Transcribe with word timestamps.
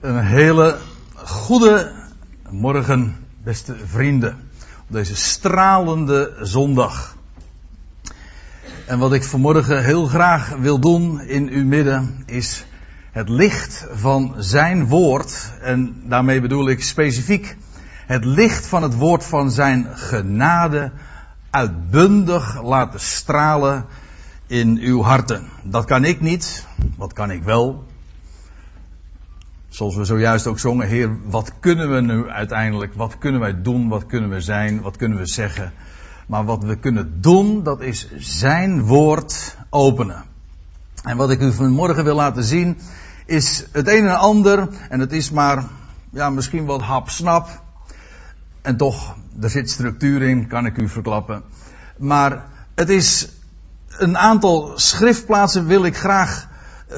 Een 0.00 0.24
hele 0.24 0.78
goede 1.14 1.92
morgen, 2.50 3.16
beste 3.42 3.76
vrienden. 3.84 4.36
Op 4.80 4.86
deze 4.88 5.16
stralende 5.16 6.36
zondag. 6.40 7.16
En 8.86 8.98
wat 8.98 9.12
ik 9.12 9.24
vanmorgen 9.24 9.84
heel 9.84 10.06
graag 10.06 10.48
wil 10.48 10.78
doen 10.78 11.20
in 11.20 11.48
uw 11.48 11.64
midden 11.64 12.22
is 12.26 12.64
het 13.12 13.28
licht 13.28 13.86
van 13.92 14.34
zijn 14.38 14.86
woord. 14.86 15.52
En 15.60 16.02
daarmee 16.04 16.40
bedoel 16.40 16.68
ik 16.68 16.82
specifiek 16.82 17.56
het 18.06 18.24
licht 18.24 18.66
van 18.66 18.82
het 18.82 18.94
woord 18.94 19.24
van 19.24 19.50
zijn 19.50 19.86
genade 19.92 20.92
uitbundig 21.50 22.62
laten 22.62 23.00
stralen 23.00 23.84
in 24.46 24.78
uw 24.78 25.02
harten. 25.02 25.48
Dat 25.62 25.84
kan 25.84 26.04
ik 26.04 26.20
niet. 26.20 26.66
Wat 26.96 27.12
kan 27.12 27.30
ik 27.30 27.42
wel? 27.42 27.88
Zoals 29.70 29.96
we 29.96 30.04
zojuist 30.04 30.46
ook 30.46 30.58
zongen, 30.58 30.86
Heer, 30.88 31.16
wat 31.24 31.52
kunnen 31.60 31.94
we 31.94 32.00
nu 32.00 32.28
uiteindelijk, 32.28 32.94
wat 32.94 33.18
kunnen 33.18 33.40
wij 33.40 33.62
doen, 33.62 33.88
wat 33.88 34.06
kunnen 34.06 34.30
we 34.30 34.40
zijn, 34.40 34.80
wat 34.80 34.96
kunnen 34.96 35.18
we 35.18 35.26
zeggen. 35.26 35.72
Maar 36.26 36.44
wat 36.44 36.64
we 36.64 36.76
kunnen 36.76 37.20
doen, 37.20 37.62
dat 37.62 37.80
is 37.80 38.08
Zijn 38.16 38.82
woord 38.82 39.56
openen. 39.68 40.24
En 41.02 41.16
wat 41.16 41.30
ik 41.30 41.40
u 41.40 41.52
vanmorgen 41.52 42.04
wil 42.04 42.14
laten 42.14 42.44
zien, 42.44 42.78
is 43.26 43.66
het 43.72 43.88
een 43.88 44.06
en 44.06 44.18
ander, 44.18 44.68
en 44.88 45.00
het 45.00 45.12
is 45.12 45.30
maar, 45.30 45.64
ja, 46.10 46.30
misschien 46.30 46.64
wat 46.64 46.82
hap-snap. 46.82 47.62
En 48.62 48.76
toch, 48.76 49.16
er 49.40 49.50
zit 49.50 49.70
structuur 49.70 50.22
in, 50.22 50.46
kan 50.46 50.66
ik 50.66 50.78
u 50.78 50.88
verklappen. 50.88 51.42
Maar 51.98 52.44
het 52.74 52.88
is 52.88 53.28
een 53.88 54.18
aantal 54.18 54.72
schriftplaatsen 54.74 55.66
wil 55.66 55.84
ik 55.84 55.96
graag 55.96 56.48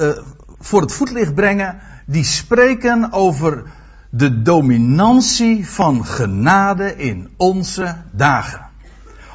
uh, 0.01 0.17
voor 0.59 0.81
het 0.81 0.91
voetlicht 0.91 1.35
brengen 1.35 1.79
die 2.05 2.23
spreken 2.23 3.11
over 3.11 3.63
de 4.09 4.41
dominantie 4.41 5.69
van 5.69 6.05
genade 6.05 6.95
in 6.95 7.29
onze 7.37 7.95
dagen. 8.11 8.61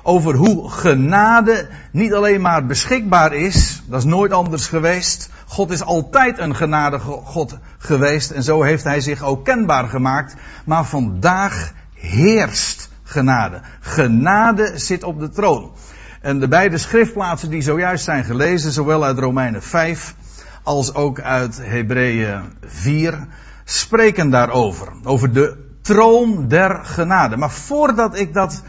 Over 0.03 0.35
hoe 0.35 0.71
genade 0.71 1.69
niet 1.93 2.15
alleen 2.15 2.41
maar 2.41 2.67
beschikbaar 2.67 3.33
is, 3.33 3.83
dat 3.87 3.99
is 3.99 4.05
nooit 4.05 4.33
anders 4.33 4.67
geweest. 4.67 5.31
God 5.47 5.71
is 5.71 5.83
altijd 5.83 6.39
een 6.39 6.57
genadige 6.57 7.11
God 7.11 7.59
geweest 7.79 8.31
en 8.31 8.43
zo 8.43 8.63
heeft 8.63 8.85
hij 8.85 9.01
zich 9.01 9.23
ook 9.23 9.45
kenbaar 9.45 9.89
gemaakt. 9.89 10.35
Maar 10.65 10.85
vandaag 10.85 11.73
heerst 11.95 12.91
genade. 13.03 13.61
Genade 13.81 14.73
zit 14.75 15.03
op 15.03 15.21
de 15.21 15.29
troon. 15.29 15.71
En 16.21 16.39
de 16.39 16.49
beide 16.49 16.79
schriftplaatsen 16.79 17.51
die 17.51 17.63
zojuist 17.63 18.05
zijn 18.05 18.25
gelezen, 18.25 18.73
zowel 18.73 19.05
uit 19.05 19.19
Romeinen 19.19 19.63
5 19.63 20.15
als 20.69 20.95
ook 20.95 21.21
uit 21.21 21.61
Hebreeën 21.63 22.43
4 22.67 23.27
spreken 23.65 24.31
daarover. 24.31 24.89
Over 25.05 25.33
de 25.33 25.57
troon 25.83 26.49
der 26.49 26.81
genade. 26.85 27.37
Maar 27.37 27.51
voordat 27.51 28.19
ik 28.19 28.35
dat 28.35 28.63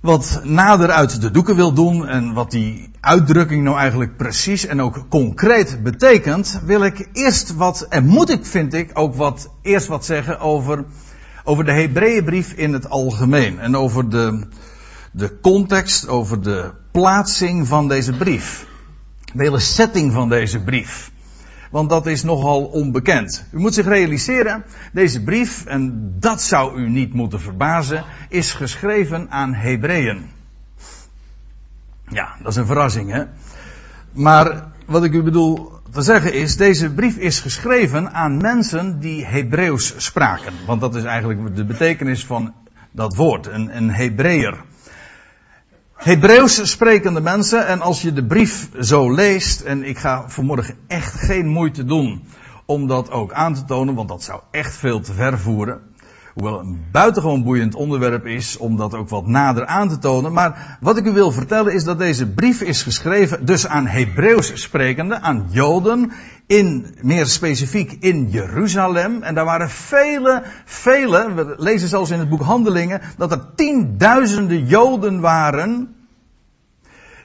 wat 0.00 0.40
nader 0.44 0.90
uit 0.90 1.20
de 1.20 1.30
doeken 1.30 1.56
wil 1.56 1.72
doen 1.72 2.06
en 2.06 2.32
wat 2.32 2.50
die 2.50 2.90
uitdrukking 3.00 3.64
nou 3.64 3.78
eigenlijk 3.78 4.16
precies 4.16 4.66
en 4.66 4.82
ook 4.82 5.04
concreet 5.08 5.82
betekent, 5.82 6.60
wil 6.64 6.84
ik 6.84 7.08
eerst 7.12 7.54
wat, 7.54 7.86
en 7.88 8.06
moet 8.06 8.30
ik 8.30 8.46
vind 8.46 8.74
ik 8.74 8.90
ook 8.92 9.14
wat, 9.14 9.50
eerst 9.62 9.86
wat 9.86 10.04
zeggen 10.04 10.40
over, 10.40 10.84
over 11.44 11.64
de 11.64 11.72
Hebreeënbrief 11.72 12.52
in 12.52 12.72
het 12.72 12.90
algemeen. 12.90 13.58
En 13.58 13.76
over 13.76 14.08
de, 14.08 14.46
de 15.12 15.40
context, 15.40 16.08
over 16.08 16.42
de 16.42 16.70
plaatsing 16.90 17.66
van 17.66 17.88
deze 17.88 18.12
brief 18.12 18.66
de 19.34 19.42
hele 19.42 19.58
setting 19.58 20.12
van 20.12 20.28
deze 20.28 20.60
brief. 20.60 21.10
Want 21.70 21.90
dat 21.90 22.06
is 22.06 22.22
nogal 22.22 22.64
onbekend. 22.64 23.44
U 23.52 23.58
moet 23.58 23.74
zich 23.74 23.86
realiseren, 23.86 24.64
deze 24.92 25.22
brief, 25.22 25.64
en 25.64 26.14
dat 26.20 26.42
zou 26.42 26.80
u 26.80 26.88
niet 26.88 27.12
moeten 27.12 27.40
verbazen, 27.40 28.04
is 28.28 28.52
geschreven 28.52 29.30
aan 29.30 29.54
Hebreeën. 29.54 30.30
Ja, 32.08 32.36
dat 32.42 32.50
is 32.52 32.56
een 32.56 32.66
verrassing, 32.66 33.10
hè? 33.10 33.24
Maar 34.12 34.64
wat 34.86 35.04
ik 35.04 35.12
u 35.12 35.22
bedoel 35.22 35.72
te 35.90 36.02
zeggen 36.02 36.32
is, 36.32 36.56
deze 36.56 36.90
brief 36.90 37.16
is 37.16 37.40
geschreven 37.40 38.12
aan 38.12 38.36
mensen 38.36 39.00
die 39.00 39.26
Hebreeuws 39.26 39.94
spraken. 39.96 40.52
Want 40.66 40.80
dat 40.80 40.94
is 40.94 41.04
eigenlijk 41.04 41.56
de 41.56 41.64
betekenis 41.64 42.26
van 42.26 42.54
dat 42.90 43.14
woord, 43.14 43.46
een, 43.46 43.76
een 43.76 43.90
Hebreeër. 43.90 44.56
Hebreeuws 45.98 46.70
sprekende 46.70 47.20
mensen, 47.20 47.66
en 47.66 47.80
als 47.80 48.02
je 48.02 48.12
de 48.12 48.24
brief 48.24 48.68
zo 48.80 49.12
leest, 49.12 49.60
en 49.60 49.84
ik 49.84 49.98
ga 49.98 50.28
vanmorgen 50.28 50.78
echt 50.86 51.14
geen 51.14 51.46
moeite 51.46 51.84
doen 51.84 52.24
om 52.66 52.86
dat 52.86 53.10
ook 53.10 53.32
aan 53.32 53.54
te 53.54 53.64
tonen, 53.64 53.94
want 53.94 54.08
dat 54.08 54.22
zou 54.22 54.40
echt 54.50 54.76
veel 54.76 55.00
te 55.00 55.12
ver 55.12 55.38
voeren. 55.38 55.80
Hoewel 56.38 56.60
een 56.60 56.80
buitengewoon 56.92 57.42
boeiend 57.42 57.74
onderwerp 57.74 58.26
is 58.26 58.56
om 58.56 58.76
dat 58.76 58.94
ook 58.94 59.08
wat 59.08 59.26
nader 59.26 59.66
aan 59.66 59.88
te 59.88 59.98
tonen. 59.98 60.32
Maar 60.32 60.78
wat 60.80 60.96
ik 60.96 61.04
u 61.04 61.12
wil 61.12 61.32
vertellen 61.32 61.74
is 61.74 61.84
dat 61.84 61.98
deze 61.98 62.26
brief 62.26 62.60
is 62.60 62.82
geschreven 62.82 63.46
dus 63.46 63.66
aan 63.66 63.86
Hebreeuws 63.86 64.62
sprekende, 64.62 65.20
aan 65.20 65.46
Joden, 65.50 66.12
in, 66.46 66.96
meer 67.02 67.26
specifiek 67.26 67.96
in 68.00 68.30
Jeruzalem. 68.30 69.22
En 69.22 69.34
daar 69.34 69.44
waren 69.44 69.70
vele, 69.70 70.42
vele, 70.64 71.34
we 71.34 71.54
lezen 71.56 71.88
zelfs 71.88 72.10
in 72.10 72.18
het 72.18 72.28
boek 72.28 72.42
Handelingen, 72.42 73.00
dat 73.16 73.32
er 73.32 73.54
tienduizenden 73.54 74.66
Joden 74.66 75.20
waren 75.20 75.94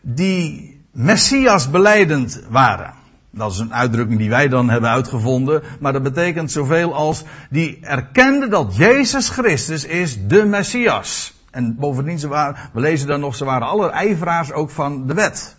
die 0.02 0.80
Messias 0.92 1.70
beleidend 1.70 2.42
waren. 2.50 2.94
Dat 3.36 3.52
is 3.52 3.60
een 3.60 3.74
uitdrukking 3.74 4.20
die 4.20 4.30
wij 4.30 4.48
dan 4.48 4.70
hebben 4.70 4.90
uitgevonden, 4.90 5.64
maar 5.80 5.94
dat 5.94 6.04
betekent 6.04 6.52
zoveel 6.52 6.96
als 6.96 7.24
die 7.50 7.78
erkenden 7.82 8.50
dat 8.50 8.76
Jezus 8.76 9.30
Christus 9.30 9.86
is 9.86 10.28
de 10.28 10.46
Messias. 10.46 11.34
En 11.52 11.76
bovendien, 11.76 12.20
ze 12.20 12.28
waren, 12.28 12.56
we 12.74 12.80
lezen 12.80 13.08
dan 13.08 13.20
nog, 13.20 13.36
ze 13.36 13.46
waren 13.46 13.68
alle 13.68 13.90
ijveraars 13.90 14.52
ook 14.52 14.70
van 14.70 15.08
de 15.08 15.14
wet. 15.14 15.56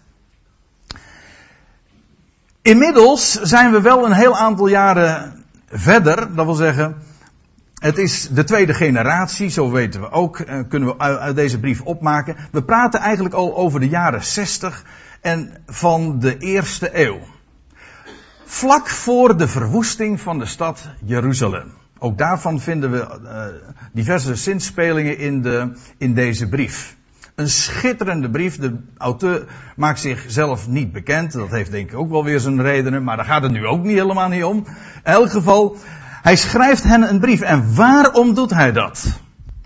Inmiddels 2.63 3.33
zijn 3.33 3.73
we 3.73 3.81
wel 3.81 4.05
een 4.05 4.13
heel 4.13 4.37
aantal 4.37 4.67
jaren 4.67 5.45
verder, 5.69 6.35
dat 6.35 6.45
wil 6.45 6.55
zeggen, 6.55 6.97
het 7.75 7.99
is 7.99 8.29
de 8.29 8.45
tweede 8.45 8.75
generatie, 8.75 9.49
zo 9.49 9.71
weten 9.71 10.01
we 10.01 10.11
ook, 10.11 10.39
eh, 10.39 10.61
kunnen 10.69 10.89
we 10.89 10.99
uit 10.99 11.37
deze 11.37 11.61
brief 11.61 11.81
opmaken. 11.81 12.37
We 12.53 12.63
praten 12.63 13.01
eigenlijk 13.01 13.35
al 13.35 13.57
over 13.57 13.81
de 13.81 13.89
jaren 13.89 14.25
60 14.25 14.85
en 15.21 15.63
van 15.67 16.19
de 16.19 16.39
eerste 16.39 17.01
eeuw. 17.07 17.19
Vlak 18.55 18.89
voor 18.89 19.37
de 19.37 19.49
verwoesting 19.49 20.21
van 20.21 20.39
de 20.39 20.47
stad 20.47 20.89
Jeruzalem. 21.05 21.73
Ook 21.99 22.19
daarvan 22.19 22.61
vinden 22.61 22.91
we 22.91 23.19
uh, 23.23 23.45
diverse 23.93 24.35
zinspelingen 24.35 25.19
in, 25.19 25.43
de, 25.43 25.73
in 25.99 26.15
deze 26.15 26.49
brief. 26.49 26.97
Een 27.35 27.49
schitterende 27.49 28.31
brief. 28.31 28.59
De 28.59 28.77
auteur 28.99 29.47
maakt 29.77 30.01
zichzelf 30.01 30.69
niet 30.69 30.93
bekend. 30.93 31.33
Dat 31.33 31.51
heeft 31.51 31.71
denk 31.71 31.91
ik 31.91 31.99
ook 31.99 32.11
wel 32.11 32.25
weer 32.25 32.41
zijn 32.41 32.63
redenen. 32.63 33.05
Maar 33.05 33.17
daar 33.17 33.25
gaat 33.25 33.43
het 33.43 33.53
nu 33.53 33.67
ook 33.67 33.83
niet 33.83 33.99
helemaal 33.99 34.29
niet 34.29 34.45
om. 34.45 34.57
In 34.57 34.65
elk 35.03 35.31
geval, 35.31 35.77
hij 36.23 36.37
schrijft 36.37 36.83
hen 36.83 37.09
een 37.09 37.21
brief. 37.21 37.41
En 37.41 37.75
waarom 37.75 38.35
doet 38.35 38.51
hij 38.51 38.73
dat? 38.73 39.05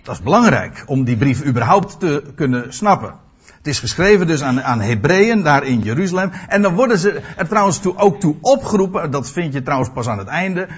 Dat 0.03 0.15
is 0.15 0.23
belangrijk 0.23 0.83
om 0.87 1.05
die 1.05 1.17
brief 1.17 1.45
überhaupt 1.45 2.01
te 2.01 2.23
kunnen 2.35 2.75
snappen. 2.75 3.15
Het 3.57 3.67
is 3.67 3.79
geschreven 3.79 4.27
dus 4.27 4.43
aan, 4.43 4.63
aan 4.63 4.81
Hebreeën 4.81 5.43
daar 5.43 5.65
in 5.65 5.81
Jeruzalem. 5.81 6.31
En 6.49 6.63
dan 6.63 6.75
worden 6.75 6.99
ze 6.99 7.21
er 7.37 7.49
trouwens 7.49 7.79
toe, 7.79 7.97
ook 7.97 8.21
toe 8.21 8.37
opgeroepen, 8.41 9.11
dat 9.11 9.31
vind 9.31 9.53
je 9.53 9.63
trouwens 9.63 9.91
pas 9.95 10.07
aan 10.09 10.19
het 10.19 10.29
einde, 10.29 10.69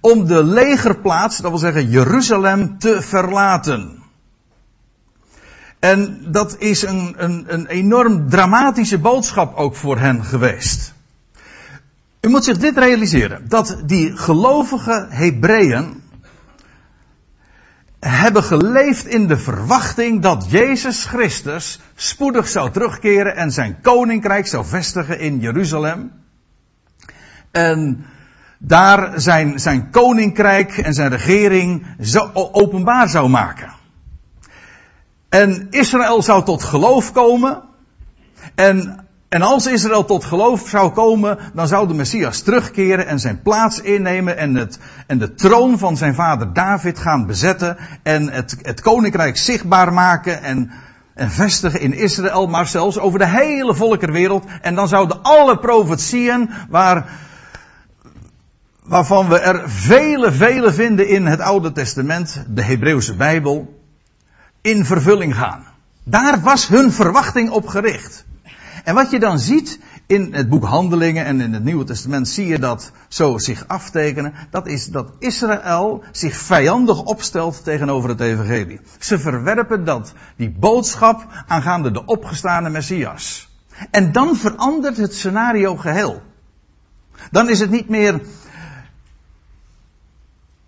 om 0.00 0.26
de 0.26 0.44
legerplaats, 0.44 1.36
dat 1.38 1.50
wil 1.50 1.58
zeggen 1.58 1.88
Jeruzalem, 1.88 2.78
te 2.78 3.02
verlaten. 3.02 4.02
En 5.78 6.24
dat 6.28 6.56
is 6.58 6.82
een, 6.82 7.14
een, 7.16 7.44
een 7.46 7.66
enorm 7.66 8.28
dramatische 8.28 8.98
boodschap 8.98 9.56
ook 9.56 9.74
voor 9.74 9.98
hen 9.98 10.24
geweest. 10.24 10.92
U 12.20 12.28
moet 12.28 12.44
zich 12.44 12.58
dit 12.58 12.78
realiseren, 12.78 13.48
dat 13.48 13.82
die 13.84 14.16
gelovige 14.16 15.06
Hebreeën 15.08 15.97
hebben 18.00 18.42
geleefd 18.42 19.06
in 19.06 19.26
de 19.26 19.38
verwachting 19.38 20.22
dat 20.22 20.50
Jezus 20.50 21.04
Christus 21.04 21.80
spoedig 21.94 22.48
zou 22.48 22.70
terugkeren 22.70 23.36
en 23.36 23.50
zijn 23.50 23.80
koninkrijk 23.82 24.46
zou 24.46 24.66
vestigen 24.66 25.18
in 25.18 25.40
Jeruzalem. 25.40 26.12
En 27.50 28.06
daar 28.58 29.20
zijn, 29.20 29.60
zijn 29.60 29.90
koninkrijk 29.90 30.78
en 30.78 30.94
zijn 30.94 31.10
regering 31.10 31.86
openbaar 32.32 33.08
zou 33.08 33.28
maken. 33.28 33.72
En 35.28 35.66
Israël 35.70 36.22
zou 36.22 36.44
tot 36.44 36.62
geloof 36.62 37.12
komen. 37.12 37.62
En 38.54 39.07
en 39.28 39.42
als 39.42 39.66
Israël 39.66 40.04
tot 40.04 40.24
geloof 40.24 40.68
zou 40.68 40.92
komen, 40.92 41.38
dan 41.54 41.68
zou 41.68 41.88
de 41.88 41.94
Messias 41.94 42.40
terugkeren 42.40 43.06
en 43.06 43.20
zijn 43.20 43.42
plaats 43.42 43.80
innemen 43.80 44.36
en, 44.36 44.54
het, 44.54 44.78
en 45.06 45.18
de 45.18 45.34
troon 45.34 45.78
van 45.78 45.96
zijn 45.96 46.14
vader 46.14 46.52
David 46.52 46.98
gaan 46.98 47.26
bezetten 47.26 47.76
en 48.02 48.32
het, 48.32 48.56
het 48.62 48.80
koninkrijk 48.80 49.36
zichtbaar 49.36 49.92
maken 49.92 50.42
en, 50.42 50.70
en 51.14 51.30
vestigen 51.30 51.80
in 51.80 51.92
Israël, 51.92 52.46
maar 52.46 52.66
zelfs 52.66 52.98
over 52.98 53.18
de 53.18 53.26
hele 53.26 53.74
volkerwereld. 53.74 54.44
En 54.60 54.74
dan 54.74 54.88
zouden 54.88 55.22
alle 55.22 55.58
profetieën 55.58 56.50
waar, 56.68 57.10
waarvan 58.82 59.28
we 59.28 59.38
er 59.38 59.70
vele, 59.70 60.32
vele 60.32 60.72
vinden 60.72 61.08
in 61.08 61.26
het 61.26 61.40
Oude 61.40 61.72
Testament, 61.72 62.44
de 62.48 62.62
Hebreeuwse 62.62 63.14
Bijbel, 63.14 63.80
in 64.60 64.84
vervulling 64.84 65.36
gaan. 65.36 65.66
Daar 66.04 66.40
was 66.40 66.68
hun 66.68 66.92
verwachting 66.92 67.50
op 67.50 67.66
gericht. 67.66 68.26
En 68.88 68.94
wat 68.94 69.10
je 69.10 69.18
dan 69.18 69.38
ziet 69.38 69.78
in 70.06 70.34
het 70.34 70.48
boek 70.48 70.64
Handelingen 70.64 71.24
en 71.24 71.40
in 71.40 71.52
het 71.52 71.64
Nieuwe 71.64 71.84
Testament 71.84 72.28
zie 72.28 72.46
je 72.46 72.58
dat 72.58 72.92
zo 73.08 73.38
zich 73.38 73.64
aftekenen. 73.66 74.34
Dat 74.50 74.66
is 74.66 74.86
dat 74.86 75.10
Israël 75.18 76.02
zich 76.12 76.36
vijandig 76.36 77.02
opstelt 77.02 77.64
tegenover 77.64 78.08
het 78.08 78.20
evangelie. 78.20 78.80
Ze 78.98 79.18
verwerpen 79.18 79.84
dat, 79.84 80.12
die 80.36 80.50
boodschap 80.50 81.26
aangaande 81.46 81.90
de 81.90 82.04
opgestane 82.04 82.70
Messias. 82.70 83.48
En 83.90 84.12
dan 84.12 84.36
verandert 84.36 84.96
het 84.96 85.14
scenario 85.14 85.76
geheel. 85.76 86.22
Dan 87.30 87.48
is 87.48 87.60
het 87.60 87.70
niet 87.70 87.88
meer 87.88 88.20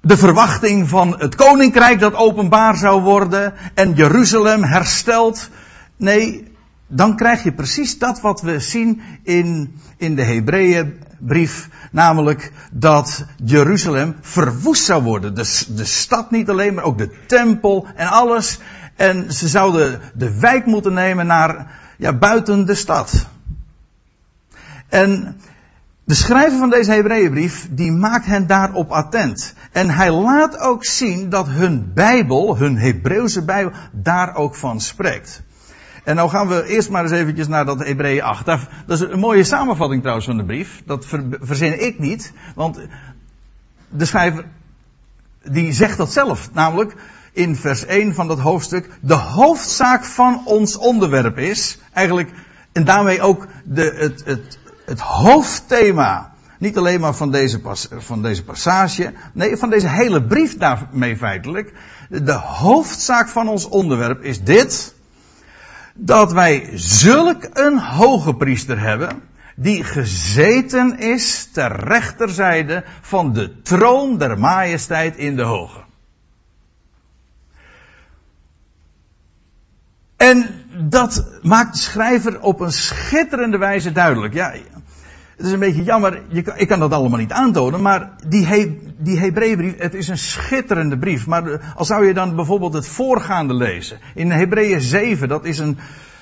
de 0.01 0.17
verwachting 0.17 0.89
van 0.89 1.15
het 1.19 1.35
koninkrijk 1.35 2.01
dat 2.01 2.15
openbaar 2.15 2.77
zou 2.77 3.03
worden 3.03 3.55
en 3.75 3.95
Jeruzalem 3.95 4.63
hersteld. 4.63 5.49
Nee, 5.97 6.50
dan 6.93 7.17
krijg 7.17 7.43
je 7.43 7.53
precies 7.53 7.99
dat 7.99 8.21
wat 8.21 8.41
we 8.41 8.61
zien 8.61 9.01
in, 9.23 9.75
in 9.97 10.15
de 10.15 10.25
Hebreeënbrief. 10.25 11.69
Namelijk 11.93 12.53
dat 12.73 13.25
Jeruzalem 13.45 14.17
verwoest 14.21 14.85
zou 14.85 15.03
worden. 15.03 15.35
De, 15.35 15.65
de 15.69 15.85
stad 15.85 16.31
niet 16.31 16.49
alleen, 16.49 16.75
maar 16.75 16.85
ook 16.85 16.99
de 16.99 17.11
tempel 17.27 17.87
en 17.95 18.07
alles. 18.07 18.59
En 18.97 19.33
ze 19.33 19.49
zouden 19.49 20.01
de 20.15 20.39
wijk 20.39 20.67
moeten 20.67 20.93
nemen 20.93 21.27
naar, 21.27 21.67
ja, 21.97 22.13
buiten 22.13 22.67
de 22.67 22.75
stad. 22.75 23.27
En 24.89 25.37
de 26.05 26.15
schrijver 26.15 26.59
van 26.59 26.71
deze 26.71 26.93
Hebreeënbrief, 26.93 27.69
die 27.71 27.93
maakt 27.93 28.27
hen 28.27 28.47
daarop 28.47 28.91
attent. 28.91 29.55
En 29.73 29.91
hij 29.91 30.11
laat 30.11 30.59
ook 30.59 30.85
zien 30.85 31.29
dat 31.29 31.49
hun 31.49 31.93
Bijbel, 31.95 32.57
hun 32.57 32.77
Hebreeuwse 32.77 33.45
Bijbel, 33.45 33.73
daar 33.93 34.35
ook 34.35 34.55
van 34.55 34.81
spreekt. 34.81 35.43
En 36.05 36.17
nou 36.17 36.29
gaan 36.29 36.49
we 36.49 36.67
eerst 36.67 36.91
maar 36.91 37.03
eens 37.03 37.13
eventjes 37.13 37.49
naar 37.49 37.65
dat 37.65 37.85
Hebreeën 37.85 38.23
8. 38.23 38.47
Dat 38.47 38.61
is 38.87 39.01
een 39.01 39.19
mooie 39.19 39.45
samenvatting 39.45 40.01
trouwens 40.01 40.27
van 40.27 40.37
de 40.37 40.45
brief. 40.45 40.83
Dat 40.87 41.07
verzin 41.41 41.85
ik 41.85 41.99
niet. 41.99 42.33
Want 42.55 42.79
de 43.89 44.05
schrijver, 44.05 44.45
die 45.43 45.73
zegt 45.73 45.97
dat 45.97 46.13
zelf. 46.13 46.49
Namelijk 46.53 46.95
in 47.33 47.57
vers 47.57 47.85
1 47.87 48.15
van 48.15 48.29
dat 48.29 48.39
hoofdstuk. 48.39 48.89
De 49.01 49.15
hoofdzaak 49.15 50.05
van 50.05 50.43
ons 50.45 50.77
onderwerp 50.77 51.39
is 51.39 51.79
eigenlijk, 51.93 52.31
en 52.73 52.85
daarmee 52.85 53.23
ook 53.23 53.47
de, 53.65 53.95
het, 53.97 54.23
het, 54.25 54.59
het 54.85 55.01
hoofdthema. 55.01 56.33
Niet 56.59 56.77
alleen 56.77 57.01
maar 57.01 57.15
van 57.15 57.31
deze, 57.31 57.61
van 57.99 58.23
deze 58.23 58.45
passage. 58.45 59.13
Nee, 59.33 59.57
van 59.57 59.71
deze 59.71 59.89
hele 59.89 60.23
brief 60.23 60.57
daarmee 60.57 61.17
feitelijk. 61.17 61.73
De 62.09 62.33
hoofdzaak 62.33 63.29
van 63.29 63.49
ons 63.49 63.69
onderwerp 63.69 64.23
is 64.23 64.43
dit 64.43 64.95
dat 66.03 66.33
wij 66.33 66.71
zulk 66.75 67.49
een 67.53 67.79
hoge 67.79 68.35
priester 68.35 68.81
hebben, 68.81 69.23
die 69.57 69.85
gezeten 69.85 70.99
is 70.99 71.49
ter 71.53 71.85
rechterzijde 71.85 72.85
van 73.01 73.33
de 73.33 73.63
troon 73.63 74.19
der 74.19 74.39
majesteit 74.39 75.17
in 75.17 75.37
de 75.37 75.43
hoge. 75.43 75.81
En 80.17 80.65
dat 80.89 81.25
maakt 81.43 81.73
de 81.73 81.79
schrijver 81.79 82.41
op 82.41 82.61
een 82.61 82.73
schitterende 82.73 83.59
wijze 83.59 83.93
duidelijk. 83.93 84.35
Ja, 84.35 84.55
het 85.41 85.49
is 85.49 85.55
een 85.55 85.61
beetje 85.61 85.83
jammer, 85.83 86.23
je 86.29 86.53
ik 86.57 86.69
kan 86.69 86.79
dat 86.79 86.93
allemaal 86.93 87.19
niet 87.19 87.33
aantonen, 87.33 87.83
maar 87.83 88.11
die, 88.29 88.47
he, 88.47 88.79
die 88.99 89.19
Hebreeënbrief, 89.19 89.79
het 89.79 89.95
is 89.95 90.09
een 90.09 90.19
schitterende 90.19 90.99
brief. 90.99 91.27
Maar 91.27 91.47
eh, 91.47 91.77
als 91.77 91.89
zou 91.89 92.07
je 92.07 92.15
dan 92.15 92.37
bijvoorbeeld 92.37 92.73
het 92.73 92.89
voorgaande 92.89 93.55
lezen. 93.55 93.99
In 94.15 94.31
Hebreeën 94.31 94.81
7, 94.81 95.29
dat 95.29 95.45
is 95.45 95.59
een, 95.59 95.79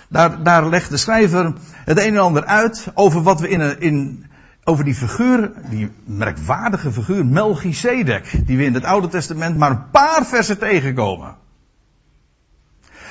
daar, 0.08 0.42
daar 0.42 0.68
legt 0.68 0.90
de 0.90 0.96
schrijver 0.96 1.52
het 1.84 1.98
een 1.98 2.14
en 2.14 2.18
ander 2.18 2.44
uit 2.44 2.90
over 2.94 3.22
wat 3.22 3.40
we 3.40 3.48
in, 3.48 3.80
in 3.80 4.26
over 4.64 4.84
die 4.84 4.94
figuur, 4.94 5.52
die 5.70 5.90
merkwaardige 6.04 6.92
figuur 6.92 7.26
Melchizedek, 7.26 8.46
die 8.46 8.56
we 8.56 8.64
in 8.64 8.74
het 8.74 8.84
Oude 8.84 9.08
Testament 9.08 9.56
maar 9.56 9.70
een 9.70 9.90
paar 9.90 10.26
versen 10.26 10.58
tegenkomen. 10.58 11.36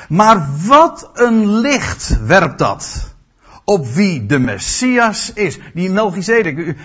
Maar 0.09 0.47
wat 0.67 1.09
een 1.13 1.47
licht 1.47 2.19
werpt 2.25 2.59
dat 2.59 3.15
op 3.69 3.87
wie 3.87 4.25
de 4.25 4.39
Messias 4.39 5.33
is. 5.33 5.59
Die 5.73 5.89
Melchizedek, 5.89 6.75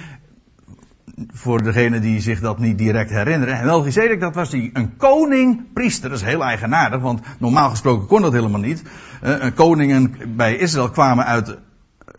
voor 1.32 1.62
degenen 1.62 2.00
die 2.00 2.20
zich 2.20 2.40
dat 2.40 2.58
niet 2.58 2.79
direct 2.79 3.11
herinneren. 3.11 3.64
Melchizedek, 3.64 4.20
dat 4.20 4.34
was 4.34 4.50
die, 4.50 4.70
een 4.73 4.96
koning-priester. 4.96 6.11
Dat 6.11 6.19
is 6.19 6.25
heel 6.25 6.44
eigenaardig, 6.44 7.00
want 7.00 7.20
normaal 7.38 7.70
gesproken 7.70 8.06
kon 8.06 8.23
dat 8.23 8.32
helemaal 8.32 8.61
niet. 8.61 8.82
Uh, 9.23 9.44
koningen 9.55 10.14
bij 10.37 10.56
Israël 10.56 10.90
kwamen 10.90 11.25
uit, 11.25 11.58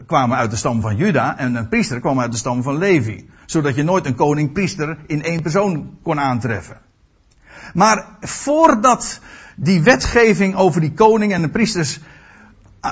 kwamen 0.05 0.37
uit 0.37 0.51
de 0.51 0.57
stam 0.57 0.81
van 0.81 0.95
Juda 0.95 1.37
en 1.37 1.55
een 1.55 1.69
priester 1.69 1.99
kwam 1.99 2.19
uit 2.19 2.31
de 2.31 2.37
stam 2.37 2.63
van 2.63 2.77
Levi. 2.77 3.29
Zodat 3.45 3.75
je 3.75 3.83
nooit 3.83 4.05
een 4.05 4.15
koning-priester 4.15 4.97
in 5.07 5.23
één 5.23 5.41
persoon 5.41 5.97
kon 6.03 6.19
aantreffen. 6.19 6.77
Maar 7.73 8.05
voordat 8.19 9.19
die 9.55 9.83
wetgeving 9.83 10.55
over 10.55 10.81
die 10.81 10.93
koning 10.93 11.33
en 11.33 11.41
de 11.41 11.49
priesters 11.49 11.99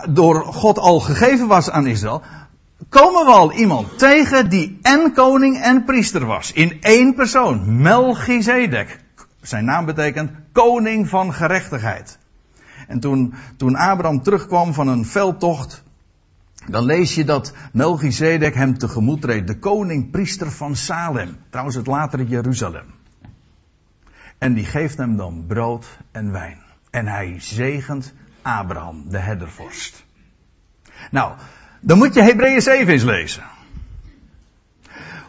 door 0.10 0.46
God 0.46 0.80
al 0.80 1.00
gegeven 1.00 1.48
was 1.48 1.70
aan 1.70 1.88
Israël, 1.88 2.22
komen 2.90 3.26
we 3.26 3.32
al 3.32 3.54
iemand 3.54 3.98
tegen 3.98 4.50
die 4.50 4.80
en 4.82 5.14
koning 5.14 5.58
en 5.62 5.84
priester 5.84 6.26
was. 6.26 6.52
In 6.52 6.82
één 6.82 7.16
persoon. 7.16 7.82
Melchizedek. 7.82 9.00
Zijn 9.42 9.66
naam 9.66 9.86
betekent 9.86 10.32
koning 10.52 11.10
van 11.10 11.34
gerechtigheid. 11.34 12.18
En 12.88 13.00
toen, 13.00 13.34
toen 13.58 13.76
Abraham 13.76 14.24
terugkwam 14.24 14.74
van 14.74 14.88
een 14.88 15.06
veldtocht, 15.06 15.84
dan 16.68 16.86
lees 16.86 17.16
je 17.16 17.24
dat 17.24 17.54
Melchizedek 17.74 18.56
hem 18.56 18.78
tegemoet 18.78 19.22
treedt. 19.22 19.48
De 19.48 19.60
koning 19.60 20.12
priester 20.12 20.52
van 20.52 20.76
Salem. 20.76 21.38
Trouwens 21.50 21.76
het 21.76 21.88
latere 21.88 22.28
Jeruzalem. 22.28 22.86
En 24.38 24.54
die 24.54 24.66
geeft 24.66 24.98
hem 24.98 25.18
dan 25.18 25.44
brood 25.48 25.86
en 26.12 26.32
wijn. 26.32 26.58
En 26.90 27.08
hij 27.08 27.36
zegent 27.40 28.14
Abraham, 28.42 29.04
de 29.10 29.18
herdervorst. 29.18 30.04
Nou, 31.12 31.34
dan 31.80 31.98
moet 31.98 32.14
je 32.14 32.22
Hebreeën 32.22 32.62
7 32.62 32.94
eens 32.94 33.04
lezen. 33.04 33.44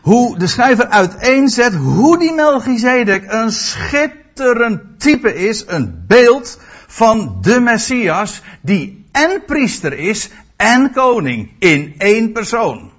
Hoe 0.00 0.38
de 0.38 0.46
schrijver 0.46 0.88
uiteenzet 0.88 1.74
hoe 1.74 2.18
die 2.18 2.32
Melchizedek 2.32 3.24
een 3.32 3.52
schitterend 3.52 5.00
type 5.00 5.34
is, 5.34 5.64
een 5.66 6.04
beeld 6.06 6.60
van 6.86 7.38
de 7.40 7.60
Messias, 7.60 8.42
die 8.60 9.04
en 9.12 9.42
priester 9.46 9.92
is 9.92 10.30
en 10.56 10.92
koning 10.92 11.50
in 11.58 11.94
één 11.98 12.32
persoon. 12.32 12.90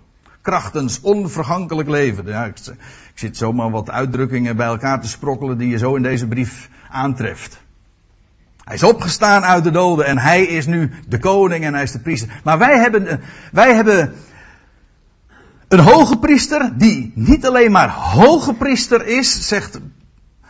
Krachtens 0.41 1.01
onvergankelijk 1.01 1.89
leven. 1.89 2.25
Ja, 2.25 2.45
ik, 2.45 2.57
ik 3.13 3.19
zit 3.19 3.37
zomaar 3.37 3.71
wat 3.71 3.89
uitdrukkingen 3.89 4.55
bij 4.55 4.67
elkaar 4.67 5.01
te 5.01 5.07
sprokkelen 5.07 5.57
die 5.57 5.69
je 5.69 5.77
zo 5.77 5.95
in 5.95 6.03
deze 6.03 6.27
brief 6.27 6.69
aantreft. 6.89 7.62
Hij 8.63 8.75
is 8.75 8.83
opgestaan 8.83 9.43
uit 9.43 9.63
de 9.63 9.71
doden 9.71 10.05
en 10.05 10.17
hij 10.17 10.43
is 10.43 10.65
nu 10.65 10.91
de 11.07 11.19
koning 11.19 11.65
en 11.65 11.73
hij 11.73 11.83
is 11.83 11.91
de 11.91 11.99
priester. 11.99 12.41
Maar 12.43 12.57
wij 12.57 12.79
hebben, 12.79 13.21
wij 13.51 13.75
hebben 13.75 14.13
een 15.67 15.79
hoge 15.79 16.17
priester 16.17 16.73
die 16.77 17.11
niet 17.15 17.47
alleen 17.47 17.71
maar 17.71 17.89
hoge 17.89 18.53
priester 18.53 19.05
is, 19.05 19.47
zegt 19.47 19.79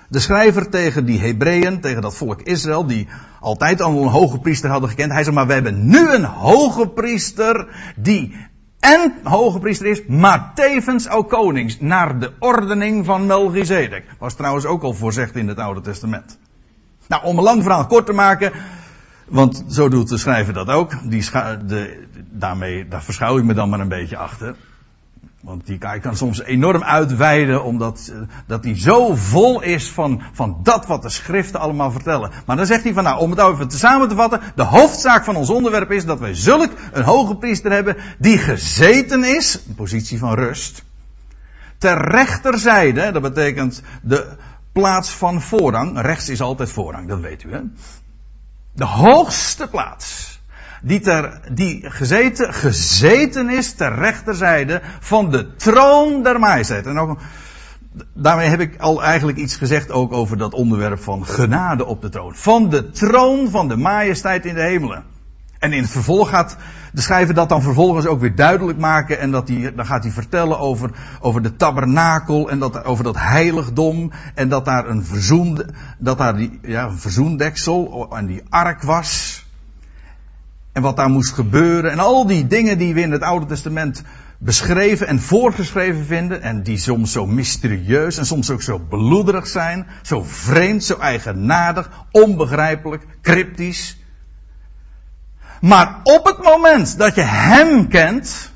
de 0.08 0.20
schrijver 0.20 0.70
tegen 0.70 1.06
die 1.06 1.20
Hebreeën, 1.20 1.82
tegen 1.82 2.02
dat 2.02 2.16
volk 2.16 2.42
Israël, 2.42 2.86
die 2.86 3.08
altijd 3.40 3.82
al 3.82 4.02
een 4.02 4.08
hoge 4.08 4.40
priester 4.40 4.70
hadden 4.70 4.90
gekend. 4.90 5.12
Hij 5.12 5.24
zegt 5.24 5.36
maar, 5.36 5.48
we 5.48 5.54
hebben 5.54 5.88
nu 5.88 6.10
een 6.10 6.24
hoge 6.24 6.88
priester 6.88 7.68
die 7.96 8.36
en 8.80 9.14
hoge 9.24 9.60
priester 9.60 9.88
is, 9.88 10.06
maar 10.08 10.52
tevens 10.56 11.10
ook 11.10 11.30
konings, 11.30 11.80
naar 11.80 12.20
de 12.20 12.32
ordening 12.40 13.06
van 13.06 13.26
Melchizedek. 13.26 14.06
Was 14.20 14.34
trouwens 14.34 14.66
ook 14.66 14.84
al 14.84 14.94
voorzegd 14.94 15.36
in 15.36 15.48
het 15.48 15.58
Oude 15.58 15.82
Testament. 15.82 16.38
Nou, 17.08 17.24
om 17.24 17.38
een 17.38 17.44
lang 17.44 17.64
verhaal 17.64 17.86
kort 17.86 18.06
te 18.06 18.14
maken, 18.14 18.52
want 19.28 19.64
zo 19.70 19.90
doet 19.90 20.10
de 20.10 20.18
schrijver 20.18 20.54
dat 20.54 20.68
ook. 20.68 21.10
Die 21.10 21.30
de, 21.66 22.08
daarmee, 22.32 22.88
daar 22.88 23.04
verschuil 23.04 23.38
ik 23.38 23.44
me 23.44 23.54
dan 23.54 23.70
maar 23.70 23.80
een 23.80 23.88
beetje 23.88 24.18
achter. 24.18 24.56
Want 25.44 25.66
die 25.66 25.78
kan 25.78 26.16
soms 26.16 26.44
enorm 26.44 26.84
uitweiden, 26.84 27.64
omdat 27.64 28.12
uh, 28.12 28.18
dat 28.48 28.64
hij 28.64 28.80
zo 28.80 29.16
vol 29.16 29.62
is 29.62 29.90
van, 29.90 30.22
van 30.34 30.60
dat 30.64 30.86
wat 30.86 31.02
de 31.02 31.10
schriften 31.10 31.60
allemaal 31.60 31.92
vertellen. 31.92 32.32
Maar 32.46 32.56
dan 32.56 32.66
zegt 32.66 32.84
hij 32.84 32.94
van, 32.94 33.04
nou, 33.04 33.20
om 33.20 33.30
het 33.30 33.40
even 33.40 33.68
te 33.68 33.78
samen 33.78 34.08
te 34.10 34.16
vatten, 34.16 34.42
de 34.56 34.64
hoofdzaak 34.64 35.24
van 35.24 35.36
ons 35.36 35.50
onderwerp 35.50 35.92
is 35.92 36.06
dat 36.06 36.20
wij 36.20 36.36
zulk 36.36 36.72
een 36.92 37.04
hoge 37.04 37.36
priester 37.36 37.72
hebben, 37.72 37.96
die 38.18 38.38
gezeten 38.38 39.24
is, 39.24 39.60
een 39.68 39.76
positie 39.76 40.20
van 40.20 40.34
rust, 40.34 40.84
ter 41.78 42.10
rechterzijde, 42.12 43.12
dat 43.12 43.22
betekent 43.22 43.82
de 44.02 44.36
plaats 44.74 45.10
van 45.10 45.42
voorrang. 45.42 46.02
Rechts 46.02 46.30
is 46.30 46.42
altijd 46.42 46.72
voorrang, 46.72 47.08
dat 47.08 47.20
weet 47.20 47.44
u 47.44 47.52
hè. 47.52 47.62
De 48.74 48.86
hoogste 48.86 49.68
plaats. 49.68 50.32
Die, 50.82 51.00
ter, 51.00 51.42
die 51.52 51.90
gezeten, 51.90 52.54
gezeten 52.54 53.50
is 53.50 53.74
ter 53.74 53.96
rechterzijde 53.96 54.82
van 55.00 55.32
de 55.32 55.56
troon 55.56 56.24
der 56.24 56.40
majesteit. 56.40 56.86
En 56.86 57.00
ook, 57.00 57.20
daarmee 58.14 58.48
heb 58.48 58.60
ik 58.60 58.78
al 58.78 59.04
eigenlijk 59.04 59.38
iets 59.38 59.56
gezegd 59.56 59.92
ook 59.92 60.14
over 60.14 60.38
dat 60.38 60.54
onderwerp 60.54 61.00
van 61.00 61.26
genade 61.26 61.86
op 61.86 62.02
de 62.02 62.10
troon. 62.10 62.36
Van 62.36 62.70
de 62.70 62.90
troon 62.90 63.50
van 63.50 63.68
de 63.68 63.78
majesteit 63.78 64.46
in 64.46 64.54
de 64.54 64.62
hemelen. 64.62 65.04
En 65.64 65.74
in 65.74 65.82
het 65.82 65.92
vervolg 65.92 66.30
gaat 66.30 66.58
de 66.94 67.02
schrijver 67.02 67.34
dat 67.34 67.50
dan 67.50 67.62
vervolgens 67.62 68.06
ook 68.06 68.20
weer 68.20 68.36
duidelijk 68.36 68.80
maken. 68.80 69.20
En 69.20 69.32
dat 69.32 69.48
hij, 69.48 69.74
dan 69.76 69.86
gaat 69.86 70.04
hij 70.04 70.12
vertellen 70.12 70.60
over, 70.60 70.92
over 71.20 71.42
de 71.42 71.56
tabernakel 71.56 72.50
en 72.50 72.60
dat, 72.60 72.86
over 72.86 73.04
dat 73.04 73.18
heiligdom. 73.18 74.12
En 74.36 74.50
dat 74.50 74.66
daar 74.66 74.88
een, 74.88 75.06
verzoen, 75.06 75.62
dat 75.98 76.18
daar 76.18 76.36
die, 76.36 76.60
ja, 76.62 76.86
een 76.86 76.98
verzoendeksel 76.98 78.08
en 78.16 78.26
die 78.26 78.42
ark 78.50 78.82
was. 78.82 79.46
En 80.72 80.82
wat 80.82 80.96
daar 80.96 81.10
moest 81.10 81.34
gebeuren. 81.34 81.92
En 81.92 82.00
al 82.00 82.28
die 82.28 82.48
dingen 82.48 82.78
die 82.78 82.94
we 82.94 83.02
in 83.02 83.12
het 83.12 83.22
Oude 83.22 83.46
Testament 83.46 84.04
beschreven 84.38 85.08
en 85.08 85.20
voorgeschreven 85.20 86.06
vinden. 86.06 86.42
En 86.42 86.64
die 86.64 86.78
soms 86.78 87.12
zo 87.12 87.26
mysterieus 87.26 88.18
en 88.18 88.26
soms 88.26 88.50
ook 88.50 88.62
zo 88.62 88.78
bloederig 88.90 89.48
zijn. 89.48 89.88
Zo 90.02 90.24
vreemd, 90.28 90.84
zo 90.84 90.98
eigenaardig, 90.98 91.90
onbegrijpelijk, 92.12 93.06
cryptisch. 93.22 94.02
Maar 95.64 96.00
op 96.04 96.26
het 96.26 96.44
moment 96.44 96.98
dat 96.98 97.16
je 97.16 97.22
Hem 97.22 97.88
kent, 97.88 98.52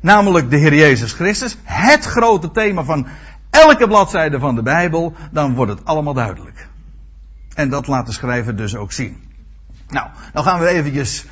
namelijk 0.00 0.50
de 0.50 0.56
Heer 0.56 0.74
Jezus 0.74 1.12
Christus, 1.12 1.56
het 1.64 2.04
grote 2.04 2.50
thema 2.50 2.82
van 2.82 3.06
elke 3.50 3.86
bladzijde 3.86 4.38
van 4.38 4.54
de 4.54 4.62
Bijbel, 4.62 5.14
dan 5.30 5.54
wordt 5.54 5.72
het 5.72 5.84
allemaal 5.84 6.14
duidelijk. 6.14 6.68
En 7.54 7.68
dat 7.68 7.86
laat 7.86 8.06
de 8.06 8.12
schrijver 8.12 8.56
dus 8.56 8.76
ook 8.76 8.92
zien. 8.92 9.22
Nou, 9.88 10.08
dan 10.32 10.44
gaan 10.44 10.60
we 10.60 10.68
eventjes 10.68 11.24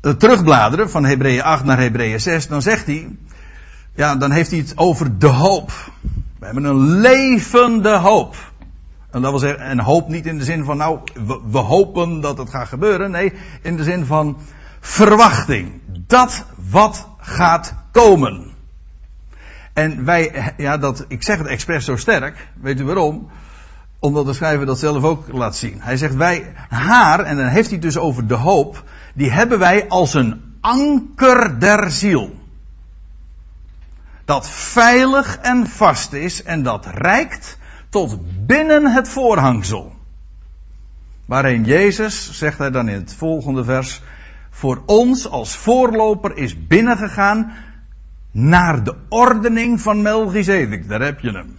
eh, 0.00 0.12
terugbladeren 0.12 0.90
van 0.90 1.04
Hebreeën 1.04 1.42
8 1.42 1.64
naar 1.64 1.78
Hebreeën 1.78 2.20
6. 2.20 2.48
Dan 2.48 2.62
zegt 2.62 2.86
hij, 2.86 3.08
ja, 3.94 4.16
dan 4.16 4.30
heeft 4.30 4.50
hij 4.50 4.58
het 4.58 4.72
over 4.76 5.18
de 5.18 5.26
hoop. 5.26 5.72
We 6.38 6.44
hebben 6.44 6.64
een 6.64 7.00
levende 7.00 7.96
hoop. 7.96 8.47
En 9.10 9.22
dat 9.22 9.30
wil 9.30 9.40
zeggen, 9.40 9.70
een 9.70 9.80
hoop 9.80 10.08
niet 10.08 10.26
in 10.26 10.38
de 10.38 10.44
zin 10.44 10.64
van, 10.64 10.76
nou, 10.76 10.98
we, 11.26 11.40
we, 11.50 11.58
hopen 11.58 12.20
dat 12.20 12.38
het 12.38 12.50
gaat 12.50 12.68
gebeuren. 12.68 13.10
Nee, 13.10 13.32
in 13.62 13.76
de 13.76 13.84
zin 13.84 14.04
van 14.04 14.38
verwachting. 14.80 15.80
Dat 16.06 16.44
wat 16.70 17.08
gaat 17.18 17.74
komen. 17.92 18.46
En 19.72 20.04
wij, 20.04 20.52
ja, 20.56 20.78
dat, 20.78 21.04
ik 21.08 21.22
zeg 21.22 21.38
het 21.38 21.46
expres 21.46 21.84
zo 21.84 21.96
sterk. 21.96 22.48
Weet 22.60 22.80
u 22.80 22.84
waarom? 22.84 23.30
Omdat 23.98 24.26
de 24.26 24.32
schrijver 24.32 24.66
dat 24.66 24.78
zelf 24.78 25.04
ook 25.04 25.32
laat 25.32 25.56
zien. 25.56 25.80
Hij 25.80 25.96
zegt 25.96 26.14
wij, 26.14 26.52
haar, 26.68 27.20
en 27.20 27.36
dan 27.36 27.46
heeft 27.46 27.70
hij 27.70 27.78
dus 27.78 27.98
over 27.98 28.26
de 28.26 28.34
hoop, 28.34 28.84
die 29.14 29.30
hebben 29.30 29.58
wij 29.58 29.88
als 29.88 30.14
een 30.14 30.56
anker 30.60 31.60
der 31.60 31.90
ziel. 31.90 32.36
Dat 34.24 34.48
veilig 34.50 35.38
en 35.38 35.66
vast 35.66 36.12
is 36.12 36.42
en 36.42 36.62
dat 36.62 36.86
reikt 36.86 37.58
tot 37.88 38.18
binnen 38.46 38.92
het 38.92 39.08
voorhangsel. 39.08 39.96
Waarin 41.24 41.64
Jezus, 41.64 42.38
zegt 42.38 42.58
hij 42.58 42.70
dan 42.70 42.88
in 42.88 43.00
het 43.00 43.14
volgende 43.14 43.64
vers, 43.64 44.02
voor 44.50 44.82
ons 44.86 45.28
als 45.28 45.56
voorloper 45.56 46.36
is 46.36 46.66
binnengegaan 46.66 47.52
naar 48.30 48.84
de 48.84 48.94
ordening 49.08 49.80
van 49.80 50.02
Melchizedek. 50.02 50.88
Daar 50.88 51.00
heb 51.00 51.20
je 51.20 51.30
hem. 51.30 51.56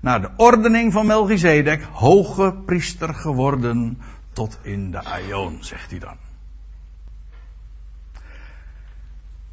Naar 0.00 0.20
de 0.20 0.30
ordening 0.36 0.92
van 0.92 1.06
Melchizedek, 1.06 1.82
hoge 1.92 2.54
priester 2.66 3.14
geworden 3.14 3.98
tot 4.32 4.58
in 4.62 4.90
de 4.90 5.04
Aion, 5.04 5.56
zegt 5.60 5.90
hij 5.90 5.98
dan. 5.98 6.16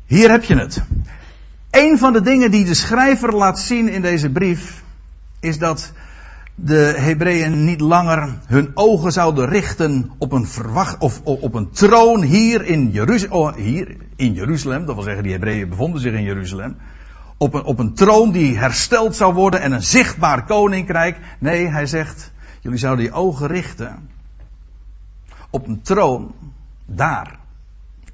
Hier 0.06 0.32
heb 0.32 0.44
je 0.44 0.56
het. 0.56 0.84
Een 1.72 1.98
van 1.98 2.14
de 2.14 2.22
dingen 2.22 2.52
die 2.52 2.66
de 2.66 2.74
schrijver 2.74 3.36
laat 3.36 3.60
zien 3.60 3.90
in 3.90 4.02
deze 4.02 4.30
brief 4.30 4.84
is 5.40 5.60
dat 5.60 5.94
de 6.56 6.94
Hebreeën 6.98 7.64
niet 7.64 7.82
langer 7.82 8.40
hun 8.46 8.72
ogen 8.74 9.12
zouden 9.12 9.50
richten 9.50 10.12
op 10.18 10.32
een 10.32 10.48
verwacht 10.48 11.24
op 11.24 11.54
een 11.54 11.70
troon 11.70 12.22
hier 12.22 12.66
in 12.66 12.92
Jeruzalem. 12.92 13.34
Oh, 13.34 13.56
hier 13.56 13.96
in 14.16 14.34
Jeruzalem, 14.34 14.86
dat 14.86 14.96
wil 14.96 15.04
zeggen, 15.04 15.24
die 15.24 15.32
Hebreeën 15.32 15.70
bevonden 15.70 16.02
zich 16.02 16.14
in 16.14 16.24
Jeruzalem. 16.24 16.78
Op 17.38 17.54
een, 17.54 17.64
op 17.64 17.80
een 17.80 17.94
troon 17.94 18.32
die 18.32 18.58
hersteld 18.58 19.16
zou 19.16 19.34
worden 19.34 19.62
en 19.62 19.72
een 19.72 19.84
zichtbaar 19.84 20.46
koninkrijk. 20.46 21.18
Nee, 21.40 21.68
hij 21.68 21.86
zegt, 21.86 22.32
jullie 22.62 22.78
zouden 22.78 23.06
je 23.06 23.12
ogen 23.12 23.48
richten 23.48 24.10
op 25.50 25.68
een 25.68 25.82
troon 25.82 26.34
daar 26.86 27.40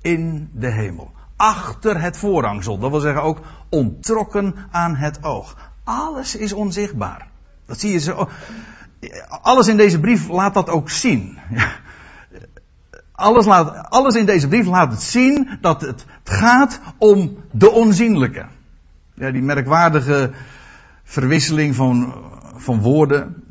in 0.02 0.50
de 0.54 0.70
hemel. 0.70 1.12
Achter 1.36 2.02
het 2.02 2.18
voorhangsel, 2.18 2.78
dat 2.78 2.92
wil 2.92 3.00
zeggen 3.00 3.24
ook 3.24 3.40
ontrokken 3.70 4.56
aan 4.72 4.96
het 4.96 5.24
oog. 5.24 5.74
Alles 5.86 6.36
is 6.36 6.54
onzichtbaar. 6.54 7.28
Dat 7.66 7.80
zie 7.80 7.92
je 7.92 8.00
zo. 8.00 8.30
Alles 9.28 9.68
in 9.68 9.78
deze 9.78 10.00
brief 10.00 10.28
laat 10.28 10.54
dat 10.54 10.70
ook 10.70 10.90
zien. 10.90 11.38
Alles, 13.12 13.46
laat, 13.46 13.90
alles 13.90 14.16
in 14.16 14.26
deze 14.26 14.48
brief 14.48 14.66
laat 14.66 14.92
het 14.92 15.02
zien 15.02 15.58
dat 15.62 15.82
het 15.82 16.06
gaat 16.24 16.80
om 16.98 17.38
de 17.52 17.72
onzienlijke. 17.72 18.46
Ja, 19.14 19.32
die 19.32 19.42
merkwaardige 19.42 20.32
verwisseling 21.04 21.76
van, 21.76 22.14
van 22.56 22.82
woorden. 22.82 23.44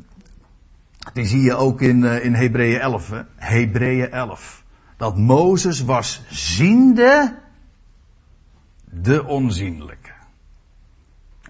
Die 1.13 1.25
zie 1.25 1.41
je 1.41 1.55
ook 1.55 1.81
in, 1.81 2.03
uh, 2.03 2.25
in 2.25 2.33
Hebreeën 2.33 2.79
11. 2.79 3.11
Hebreeën 3.35 4.11
11. 4.11 4.63
Dat 4.97 5.17
Mozes 5.17 5.81
was 5.81 6.21
ziende 6.29 7.35
de 8.83 9.25
onzienlijke. 9.25 10.04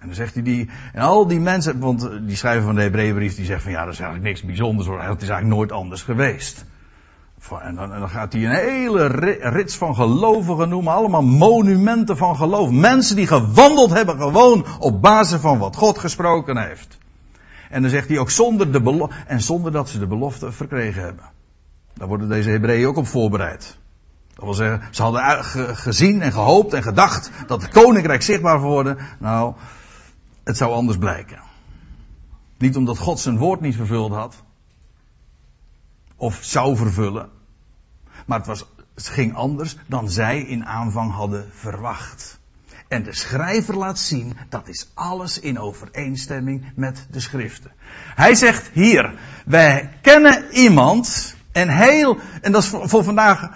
En 0.05 0.11
dan 0.11 0.19
zegt 0.19 0.33
hij 0.33 0.43
die, 0.43 0.69
en 0.93 1.01
al 1.01 1.27
die 1.27 1.39
mensen, 1.39 1.79
want 1.79 2.09
die 2.21 2.35
schrijver 2.35 2.63
van 2.63 2.75
de 2.75 2.81
Hebreeënbrief 2.81 3.35
die 3.35 3.45
zegt 3.45 3.63
van 3.63 3.71
ja, 3.71 3.83
dat 3.83 3.93
is 3.93 3.99
eigenlijk 3.99 4.29
niks 4.29 4.43
bijzonders 4.43 4.87
hoor, 4.87 5.01
het 5.01 5.21
is 5.21 5.29
eigenlijk 5.29 5.57
nooit 5.57 5.71
anders 5.71 6.01
geweest. 6.01 6.65
En 7.61 7.75
dan, 7.75 7.93
en 7.93 7.99
dan, 7.99 8.09
gaat 8.09 8.33
hij 8.33 8.45
een 8.45 8.55
hele 8.55 9.07
rits 9.41 9.75
van 9.75 9.95
gelovigen 9.95 10.69
noemen, 10.69 10.93
allemaal 10.93 11.23
monumenten 11.23 12.17
van 12.17 12.35
geloof. 12.35 12.69
Mensen 12.69 13.15
die 13.15 13.27
gewandeld 13.27 13.93
hebben 13.93 14.17
gewoon 14.17 14.65
op 14.79 15.01
basis 15.01 15.39
van 15.39 15.57
wat 15.57 15.75
God 15.75 15.97
gesproken 15.97 16.57
heeft. 16.57 16.97
En 17.69 17.81
dan 17.81 17.91
zegt 17.91 18.07
hij 18.07 18.17
ook 18.17 18.29
zonder 18.29 18.71
de 18.71 19.09
en 19.27 19.41
zonder 19.41 19.71
dat 19.71 19.89
ze 19.89 19.99
de 19.99 20.07
belofte 20.07 20.51
verkregen 20.51 21.01
hebben. 21.01 21.25
Daar 21.93 22.07
worden 22.07 22.29
deze 22.29 22.49
Hebreeën 22.49 22.87
ook 22.87 22.97
op 22.97 23.07
voorbereid. 23.07 23.77
Dat 24.35 24.45
wil 24.45 24.53
zeggen, 24.53 24.81
ze 24.91 25.01
hadden 25.01 25.43
gezien 25.75 26.21
en 26.21 26.31
gehoopt 26.31 26.73
en 26.73 26.83
gedacht 26.83 27.31
dat 27.47 27.61
het 27.61 27.71
koninkrijk 27.71 28.21
zichtbaar 28.21 28.59
zou 28.59 28.71
worden. 28.71 28.97
Nou, 29.19 29.53
het 30.45 30.57
zou 30.57 30.73
anders 30.73 30.97
blijken. 30.97 31.39
Niet 32.57 32.75
omdat 32.75 32.97
God 32.97 33.19
zijn 33.19 33.37
woord 33.37 33.61
niet 33.61 33.75
vervuld 33.75 34.11
had. 34.11 34.43
Of 36.15 36.39
zou 36.41 36.75
vervullen. 36.75 37.29
Maar 38.25 38.37
het, 38.37 38.47
was, 38.47 38.65
ging 38.95 39.35
anders 39.35 39.77
dan 39.87 40.09
zij 40.09 40.39
in 40.39 40.65
aanvang 40.65 41.11
hadden 41.11 41.49
verwacht. 41.53 42.39
En 42.87 43.03
de 43.03 43.13
schrijver 43.13 43.77
laat 43.77 43.99
zien, 43.99 44.37
dat 44.49 44.67
is 44.67 44.91
alles 44.93 45.39
in 45.39 45.59
overeenstemming 45.59 46.71
met 46.75 47.07
de 47.11 47.19
schriften. 47.19 47.71
Hij 48.15 48.35
zegt 48.35 48.69
hier, 48.73 49.13
wij 49.45 49.97
kennen 50.01 50.45
iemand, 50.51 51.35
en 51.51 51.69
heel, 51.69 52.17
en 52.41 52.51
dat 52.51 52.63
is 52.63 52.69
voor, 52.69 52.89
voor 52.89 53.03
vandaag, 53.03 53.49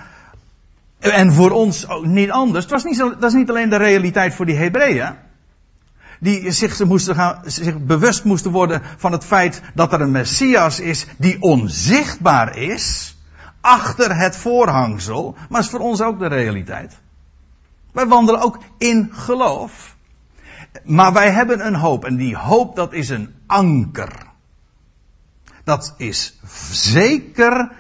en 1.00 1.34
voor 1.34 1.51
ons 1.51 1.88
ook 1.88 2.05
niet 2.05 2.31
anders. 2.31 2.63
Het 2.63 2.74
was 2.74 2.84
niet, 2.84 2.98
dat 2.98 3.24
is 3.24 3.34
niet 3.34 3.50
alleen 3.50 3.69
de 3.69 3.77
realiteit 3.77 4.34
voor 4.34 4.46
die 4.46 4.55
Hebreeën 4.55 5.15
die 6.19 6.51
zich, 6.51 6.83
moesten 6.83 7.15
gaan, 7.15 7.41
zich 7.45 7.77
bewust 7.77 8.23
moesten 8.23 8.51
worden 8.51 8.81
van 8.97 9.11
het 9.11 9.25
feit 9.25 9.61
dat 9.73 9.93
er 9.93 10.01
een 10.01 10.11
Messias 10.11 10.79
is 10.79 11.05
die 11.17 11.41
onzichtbaar 11.41 12.57
is, 12.57 13.17
achter 13.61 14.15
het 14.15 14.35
voorhangsel, 14.35 15.35
maar 15.49 15.61
is 15.61 15.69
voor 15.69 15.79
ons 15.79 16.01
ook 16.01 16.19
de 16.19 16.27
realiteit. 16.27 16.97
Wij 17.91 18.07
wandelen 18.07 18.41
ook 18.41 18.59
in 18.77 19.09
geloof. 19.11 19.97
Maar 20.83 21.13
wij 21.13 21.31
hebben 21.31 21.65
een 21.65 21.75
hoop 21.75 22.05
en 22.05 22.15
die 22.15 22.35
hoop 22.35 22.75
dat 22.75 22.93
is 22.93 23.09
een 23.09 23.35
anker. 23.47 24.27
Dat 25.63 25.93
is 25.97 26.39
zeker, 26.71 27.71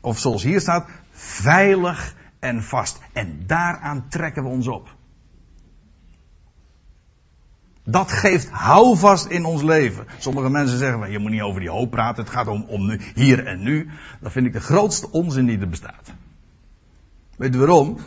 of 0.00 0.18
zoals 0.18 0.42
hier 0.42 0.60
staat, 0.60 0.88
veilig 1.12 2.14
en 2.38 2.62
vast. 2.62 2.98
En 3.12 3.42
daaraan 3.46 4.08
trekken 4.08 4.42
we 4.42 4.48
ons 4.48 4.68
op. 4.68 4.98
Dat 7.90 8.12
geeft 8.12 8.48
houvast 8.50 9.26
in 9.26 9.44
ons 9.44 9.62
leven. 9.62 10.06
Sommige 10.18 10.50
mensen 10.50 10.78
zeggen, 10.78 11.10
je 11.10 11.18
moet 11.18 11.30
niet 11.30 11.40
over 11.40 11.60
die 11.60 11.70
hoop 11.70 11.90
praten, 11.90 12.24
het 12.24 12.32
gaat 12.32 12.46
om, 12.46 12.64
om 12.68 12.86
nu, 12.86 13.00
hier 13.14 13.46
en 13.46 13.62
nu. 13.62 13.90
Dat 14.20 14.32
vind 14.32 14.46
ik 14.46 14.52
de 14.52 14.60
grootste 14.60 15.10
onzin 15.10 15.46
die 15.46 15.60
er 15.60 15.68
bestaat. 15.68 16.12
Weet 17.36 17.54
u 17.54 17.58
waarom? 17.58 17.98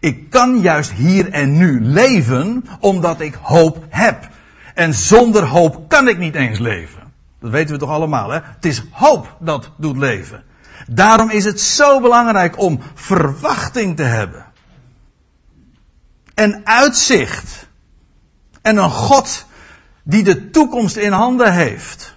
Ik 0.00 0.30
kan 0.30 0.60
juist 0.60 0.92
hier 0.92 1.30
en 1.30 1.56
nu 1.56 1.80
leven, 1.80 2.64
omdat 2.80 3.20
ik 3.20 3.34
hoop 3.42 3.84
heb. 3.88 4.28
En 4.74 4.94
zonder 4.94 5.44
hoop 5.44 5.88
kan 5.88 6.08
ik 6.08 6.18
niet 6.18 6.34
eens 6.34 6.58
leven. 6.58 7.12
Dat 7.40 7.50
weten 7.50 7.74
we 7.74 7.80
toch 7.80 7.90
allemaal, 7.90 8.30
hè? 8.30 8.40
Het 8.42 8.64
is 8.64 8.82
hoop 8.90 9.36
dat 9.40 9.70
doet 9.76 9.96
leven. 9.96 10.44
Daarom 10.86 11.30
is 11.30 11.44
het 11.44 11.60
zo 11.60 12.00
belangrijk 12.00 12.58
om 12.58 12.80
verwachting 12.94 13.96
te 13.96 14.02
hebben. 14.02 14.46
En 16.34 16.60
uitzicht. 16.64 17.67
En 18.68 18.76
een 18.76 18.90
God 18.90 19.46
die 20.02 20.22
de 20.22 20.50
toekomst 20.50 20.96
in 20.96 21.12
handen 21.12 21.52
heeft. 21.52 22.16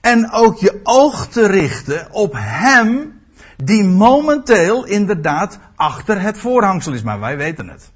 En 0.00 0.30
ook 0.32 0.58
je 0.58 0.80
oog 0.82 1.26
te 1.26 1.46
richten 1.46 2.12
op 2.12 2.32
Hem 2.36 3.20
die 3.56 3.84
momenteel 3.84 4.84
inderdaad 4.84 5.58
achter 5.76 6.20
het 6.20 6.38
voorhangsel 6.38 6.92
is. 6.92 7.02
Maar 7.02 7.20
wij 7.20 7.36
weten 7.36 7.68
het. 7.68 7.90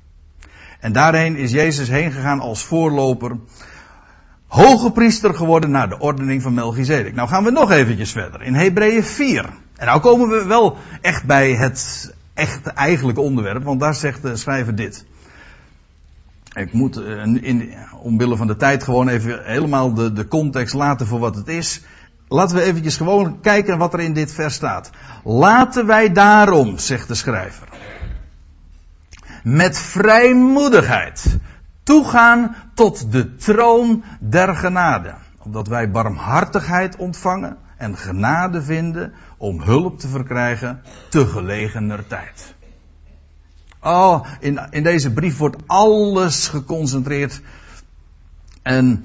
En 0.80 0.92
daarheen 0.92 1.36
is 1.36 1.50
Jezus 1.50 1.88
heen 1.88 2.12
gegaan 2.12 2.40
als 2.40 2.64
voorloper. 2.64 3.36
Hoge 4.46 4.90
priester 4.90 5.34
geworden 5.34 5.70
naar 5.70 5.88
de 5.88 5.98
ordening 5.98 6.42
van 6.42 6.54
Melchizedek. 6.54 7.14
Nou 7.14 7.28
gaan 7.28 7.44
we 7.44 7.50
nog 7.50 7.70
eventjes 7.70 8.12
verder. 8.12 8.42
In 8.42 8.54
Hebreeën 8.54 9.04
4. 9.04 9.44
En 9.76 9.86
nou 9.86 10.00
komen 10.00 10.28
we 10.28 10.44
wel 10.44 10.76
echt 11.00 11.24
bij 11.24 11.52
het 11.52 12.12
echt 12.34 12.66
eigenlijke 12.66 13.20
onderwerp. 13.20 13.64
Want 13.64 13.80
daar 13.80 13.94
zegt 13.94 14.22
de 14.22 14.36
schrijver 14.36 14.74
dit. 14.74 15.04
Ik 16.54 16.72
moet 16.72 16.96
eh, 16.96 17.24
in, 17.24 17.74
omwille 18.02 18.36
van 18.36 18.46
de 18.46 18.56
tijd 18.56 18.82
gewoon 18.82 19.08
even 19.08 19.44
helemaal 19.44 19.94
de, 19.94 20.12
de 20.12 20.28
context 20.28 20.74
laten 20.74 21.06
voor 21.06 21.18
wat 21.18 21.36
het 21.36 21.48
is. 21.48 21.82
Laten 22.28 22.56
we 22.56 22.62
eventjes 22.62 22.96
gewoon 22.96 23.40
kijken 23.40 23.78
wat 23.78 23.94
er 23.94 24.00
in 24.00 24.12
dit 24.12 24.32
vers 24.32 24.54
staat. 24.54 24.90
Laten 25.24 25.86
wij 25.86 26.12
daarom, 26.12 26.78
zegt 26.78 27.08
de 27.08 27.14
schrijver, 27.14 27.68
met 29.42 29.78
vrijmoedigheid 29.78 31.38
toegaan 31.82 32.56
tot 32.74 33.12
de 33.12 33.36
troon 33.36 34.04
der 34.20 34.56
genade. 34.56 35.14
Omdat 35.38 35.68
wij 35.68 35.90
barmhartigheid 35.90 36.96
ontvangen 36.96 37.56
en 37.76 37.96
genade 37.96 38.62
vinden 38.62 39.12
om 39.36 39.60
hulp 39.60 39.98
te 39.98 40.08
verkrijgen 40.08 40.82
te 41.08 41.26
gelegener 41.26 42.06
tijd. 42.06 42.54
Oh, 43.84 44.26
in, 44.40 44.60
in 44.70 44.82
deze 44.82 45.12
brief 45.12 45.36
wordt 45.36 45.56
alles 45.66 46.48
geconcentreerd 46.48 47.40
en 48.62 49.04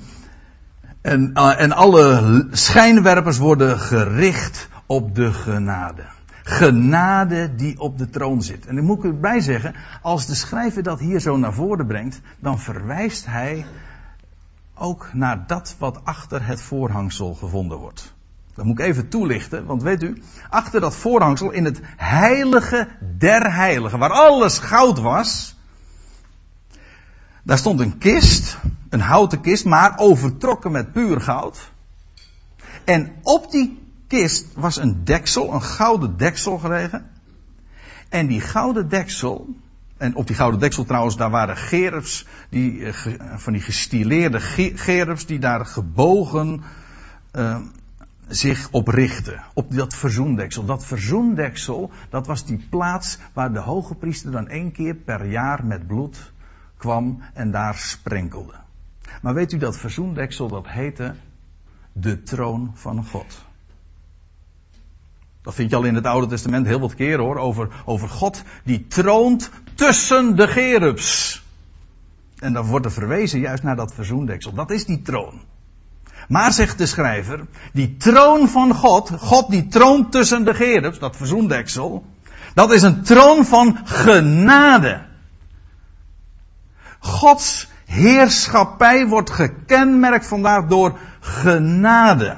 en, 1.01 1.31
uh, 1.33 1.61
en 1.61 1.71
alle 1.71 2.47
schijnwerpers 2.51 3.37
worden 3.37 3.79
gericht 3.79 4.67
op 4.85 5.15
de 5.15 5.33
genade. 5.33 6.05
Genade 6.43 7.55
die 7.55 7.79
op 7.79 7.97
de 7.97 8.09
troon 8.09 8.41
zit. 8.41 8.65
En 8.65 8.75
dan 8.75 8.85
moet 8.85 8.97
ik 8.97 9.03
erbij 9.03 9.39
zeggen, 9.39 9.75
als 10.01 10.25
de 10.25 10.35
schrijver 10.35 10.83
dat 10.83 10.99
hier 10.99 11.19
zo 11.19 11.37
naar 11.37 11.53
voren 11.53 11.87
brengt, 11.87 12.21
dan 12.39 12.59
verwijst 12.59 13.25
hij 13.25 13.65
ook 14.75 15.09
naar 15.13 15.47
dat 15.47 15.75
wat 15.77 15.99
achter 16.03 16.45
het 16.45 16.61
voorhangsel 16.61 17.33
gevonden 17.33 17.77
wordt. 17.77 18.13
Dat 18.59 18.67
moet 18.67 18.79
ik 18.79 18.85
even 18.85 19.09
toelichten, 19.09 19.65
want 19.65 19.83
weet 19.83 20.03
u, 20.03 20.21
achter 20.49 20.81
dat 20.81 20.95
voorhangsel 20.95 21.51
in 21.51 21.65
het 21.65 21.79
heilige 21.97 22.87
der 23.17 23.53
heiligen, 23.53 23.99
waar 23.99 24.11
alles 24.11 24.57
goud 24.57 24.99
was, 24.99 25.55
daar 27.43 27.57
stond 27.57 27.79
een 27.79 27.97
kist, 27.97 28.57
een 28.89 29.01
houten 29.01 29.41
kist, 29.41 29.65
maar 29.65 29.97
overtrokken 29.97 30.71
met 30.71 30.91
puur 30.91 31.21
goud. 31.21 31.71
En 32.83 33.11
op 33.21 33.51
die 33.51 33.79
kist 34.07 34.45
was 34.55 34.77
een 34.77 35.03
deksel, 35.03 35.53
een 35.53 35.63
gouden 35.63 36.17
deksel 36.17 36.57
gelegen. 36.57 37.09
En 38.09 38.27
die 38.27 38.41
gouden 38.41 38.89
deksel, 38.89 39.47
en 39.97 40.15
op 40.15 40.27
die 40.27 40.35
gouden 40.35 40.59
deksel 40.59 40.85
trouwens, 40.85 41.17
daar 41.17 41.29
waren 41.29 41.57
gerubs, 41.57 42.27
die, 42.49 42.85
eh, 42.85 42.93
van 43.35 43.53
die 43.53 43.61
gestileerde 43.61 44.39
gerubs 44.75 45.25
die 45.25 45.39
daar 45.39 45.65
gebogen 45.65 46.63
uh, 47.35 47.57
zich 48.29 48.67
op 48.71 48.87
richten. 48.87 49.43
Op 49.53 49.75
dat 49.75 49.95
verzoendeksel. 49.95 50.65
Dat 50.65 50.85
verzoendeksel, 50.85 51.91
dat 52.09 52.27
was 52.27 52.45
die 52.45 52.67
plaats 52.69 53.17
waar 53.33 53.53
de 53.53 53.59
hoge 53.59 53.95
priester 53.95 54.31
dan 54.31 54.47
één 54.47 54.71
keer 54.71 54.95
per 54.95 55.25
jaar 55.25 55.65
met 55.65 55.87
bloed 55.87 56.31
kwam 56.77 57.21
en 57.33 57.51
daar 57.51 57.75
sprenkelde. 57.75 58.53
Maar 59.21 59.33
weet 59.33 59.51
u 59.51 59.57
dat 59.57 59.77
verzoendeksel, 59.77 60.47
dat 60.47 60.67
heette 60.67 61.15
de 61.93 62.23
troon 62.23 62.71
van 62.73 63.05
God. 63.05 63.47
Dat 65.41 65.55
vind 65.55 65.69
je 65.69 65.75
al 65.75 65.83
in 65.83 65.95
het 65.95 66.05
Oude 66.05 66.27
Testament 66.27 66.65
heel 66.65 66.79
wat 66.79 66.95
keren 66.95 67.25
hoor, 67.25 67.37
over, 67.37 67.83
over 67.85 68.09
God 68.09 68.43
die 68.63 68.87
troont 68.87 69.49
tussen 69.73 70.35
de 70.35 70.47
gerubs. 70.47 71.43
En 72.39 72.53
dan 72.53 72.65
wordt 72.65 72.85
er 72.85 72.91
verwezen 72.91 73.39
juist 73.39 73.63
naar 73.63 73.75
dat 73.75 73.93
verzoendeksel. 73.93 74.53
Dat 74.53 74.71
is 74.71 74.85
die 74.85 75.01
troon. 75.01 75.41
Maar 76.29 76.53
zegt 76.53 76.77
de 76.77 76.85
schrijver, 76.85 77.45
die 77.73 77.97
troon 77.97 78.49
van 78.49 78.73
God, 78.73 79.11
God 79.19 79.49
die 79.49 79.67
troont 79.67 80.11
tussen 80.11 80.45
de 80.45 80.53
gerubs, 80.53 80.99
dat 80.99 81.15
verzoendeksel, 81.15 82.05
dat 82.53 82.71
is 82.71 82.81
een 82.81 83.03
troon 83.03 83.45
van 83.45 83.79
genade. 83.83 85.05
Gods 86.99 87.67
heerschappij 87.85 89.07
wordt 89.07 89.29
gekenmerkt 89.29 90.27
vandaag 90.27 90.65
door 90.65 90.97
genade. 91.19 92.37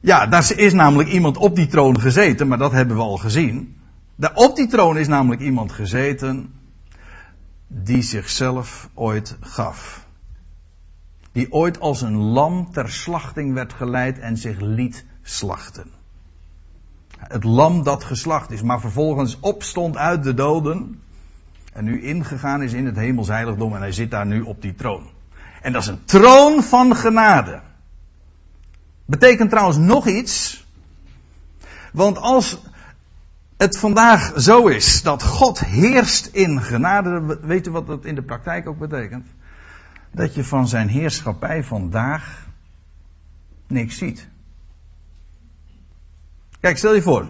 Ja, 0.00 0.26
daar 0.26 0.52
is 0.56 0.72
namelijk 0.72 1.08
iemand 1.08 1.36
op 1.36 1.56
die 1.56 1.66
troon 1.66 2.00
gezeten, 2.00 2.48
maar 2.48 2.58
dat 2.58 2.72
hebben 2.72 2.96
we 2.96 3.02
al 3.02 3.16
gezien. 3.16 3.76
Daar 4.16 4.34
op 4.34 4.56
die 4.56 4.66
troon 4.66 4.98
is 4.98 5.08
namelijk 5.08 5.40
iemand 5.40 5.72
gezeten 5.72 6.52
die 7.68 8.02
zichzelf 8.02 8.88
ooit 8.94 9.36
gaf. 9.40 10.06
Die 11.32 11.52
ooit 11.52 11.80
als 11.80 12.00
een 12.00 12.16
lam 12.16 12.72
ter 12.72 12.90
slachting 12.90 13.54
werd 13.54 13.72
geleid 13.72 14.18
en 14.18 14.36
zich 14.36 14.60
liet 14.60 15.04
slachten. 15.22 15.90
Het 17.18 17.44
lam 17.44 17.82
dat 17.82 18.04
geslacht 18.04 18.50
is, 18.50 18.62
maar 18.62 18.80
vervolgens 18.80 19.40
opstond 19.40 19.96
uit 19.96 20.22
de 20.22 20.34
doden. 20.34 21.02
En 21.72 21.84
nu 21.84 22.02
ingegaan 22.02 22.62
is 22.62 22.72
in 22.72 22.86
het 22.86 22.96
hemelsheiligdom 22.96 23.74
en 23.74 23.80
hij 23.80 23.92
zit 23.92 24.10
daar 24.10 24.26
nu 24.26 24.40
op 24.40 24.62
die 24.62 24.74
troon. 24.74 25.10
En 25.62 25.72
dat 25.72 25.82
is 25.82 25.88
een 25.88 26.04
troon 26.04 26.62
van 26.62 26.96
genade. 26.96 27.60
Betekent 29.04 29.50
trouwens 29.50 29.78
nog 29.78 30.06
iets. 30.06 30.64
Want 31.92 32.18
als 32.18 32.58
het 33.58 33.78
vandaag 33.78 34.32
zo 34.36 34.66
is 34.66 35.02
dat 35.02 35.22
God 35.22 35.58
heerst 35.58 36.26
in 36.26 36.62
genade, 36.62 37.38
weet 37.42 37.66
u 37.66 37.70
wat 37.70 37.86
dat 37.86 38.04
in 38.04 38.14
de 38.14 38.22
praktijk 38.22 38.68
ook 38.68 38.78
betekent? 38.78 39.26
Dat 40.10 40.34
je 40.34 40.44
van 40.44 40.68
zijn 40.68 40.88
heerschappij 40.88 41.64
vandaag 41.64 42.46
niks 43.66 43.98
ziet. 43.98 44.28
Kijk, 46.60 46.76
stel 46.76 46.94
je 46.94 47.02
voor. 47.02 47.28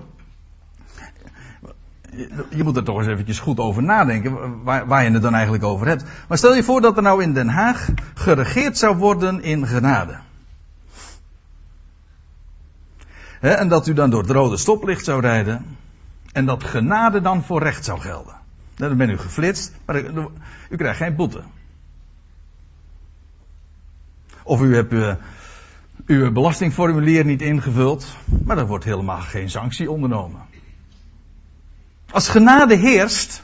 Je 2.51 2.65
moet 2.65 2.77
er 2.77 2.85
toch 2.85 2.99
eens 2.99 3.07
eventjes 3.07 3.39
goed 3.39 3.59
over 3.59 3.83
nadenken 3.83 4.63
waar, 4.63 4.87
waar, 4.87 5.05
je 5.05 5.11
het 5.11 5.23
dan 5.23 5.35
eigenlijk 5.35 5.65
over 5.65 5.87
hebt. 5.87 6.05
Maar 6.29 6.39
stel 6.39 6.55
je 6.55 6.63
voor 6.63 6.81
dat 6.81 6.97
er 6.97 7.03
nou 7.03 7.23
in 7.23 7.33
Den 7.33 7.49
Haag 7.49 7.89
geregeerd 8.15 8.79
zou 8.79 8.97
worden 8.97 9.43
in 9.43 9.67
genade. 9.67 10.19
en 13.41 13.69
dat 13.69 13.87
u 13.87 13.93
dan 13.93 14.11
door 14.11 14.23
het 14.23 14.31
rode 14.31 14.57
stoplicht 14.57 15.05
zou 15.05 15.21
rijden. 15.21 15.78
En 16.39 16.45
dat 16.45 16.65
genade 16.65 17.21
dan 17.21 17.43
voor 17.43 17.63
recht 17.63 17.85
zou 17.85 18.01
gelden. 18.01 18.35
Dan 18.75 18.97
ben 18.97 19.11
u 19.11 19.19
geflitst, 19.19 19.73
maar 19.85 20.03
u 20.71 20.77
krijgt 20.77 20.99
geen 20.99 21.17
boete. 21.17 21.43
Of 24.43 24.61
u 24.61 24.75
hebt 24.75 24.93
uh, 24.93 25.15
uw 26.07 26.33
belastingformulier 26.33 27.25
niet 27.25 27.43
ingevuld, 27.43 28.17
maar 28.45 28.59
er 28.59 28.67
wordt 28.67 28.85
helemaal 28.85 29.21
geen 29.21 29.51
sanctie 29.51 29.91
ondernomen. 29.91 30.41
Als 32.11 32.29
genade 32.29 32.77
heerst, 32.77 33.43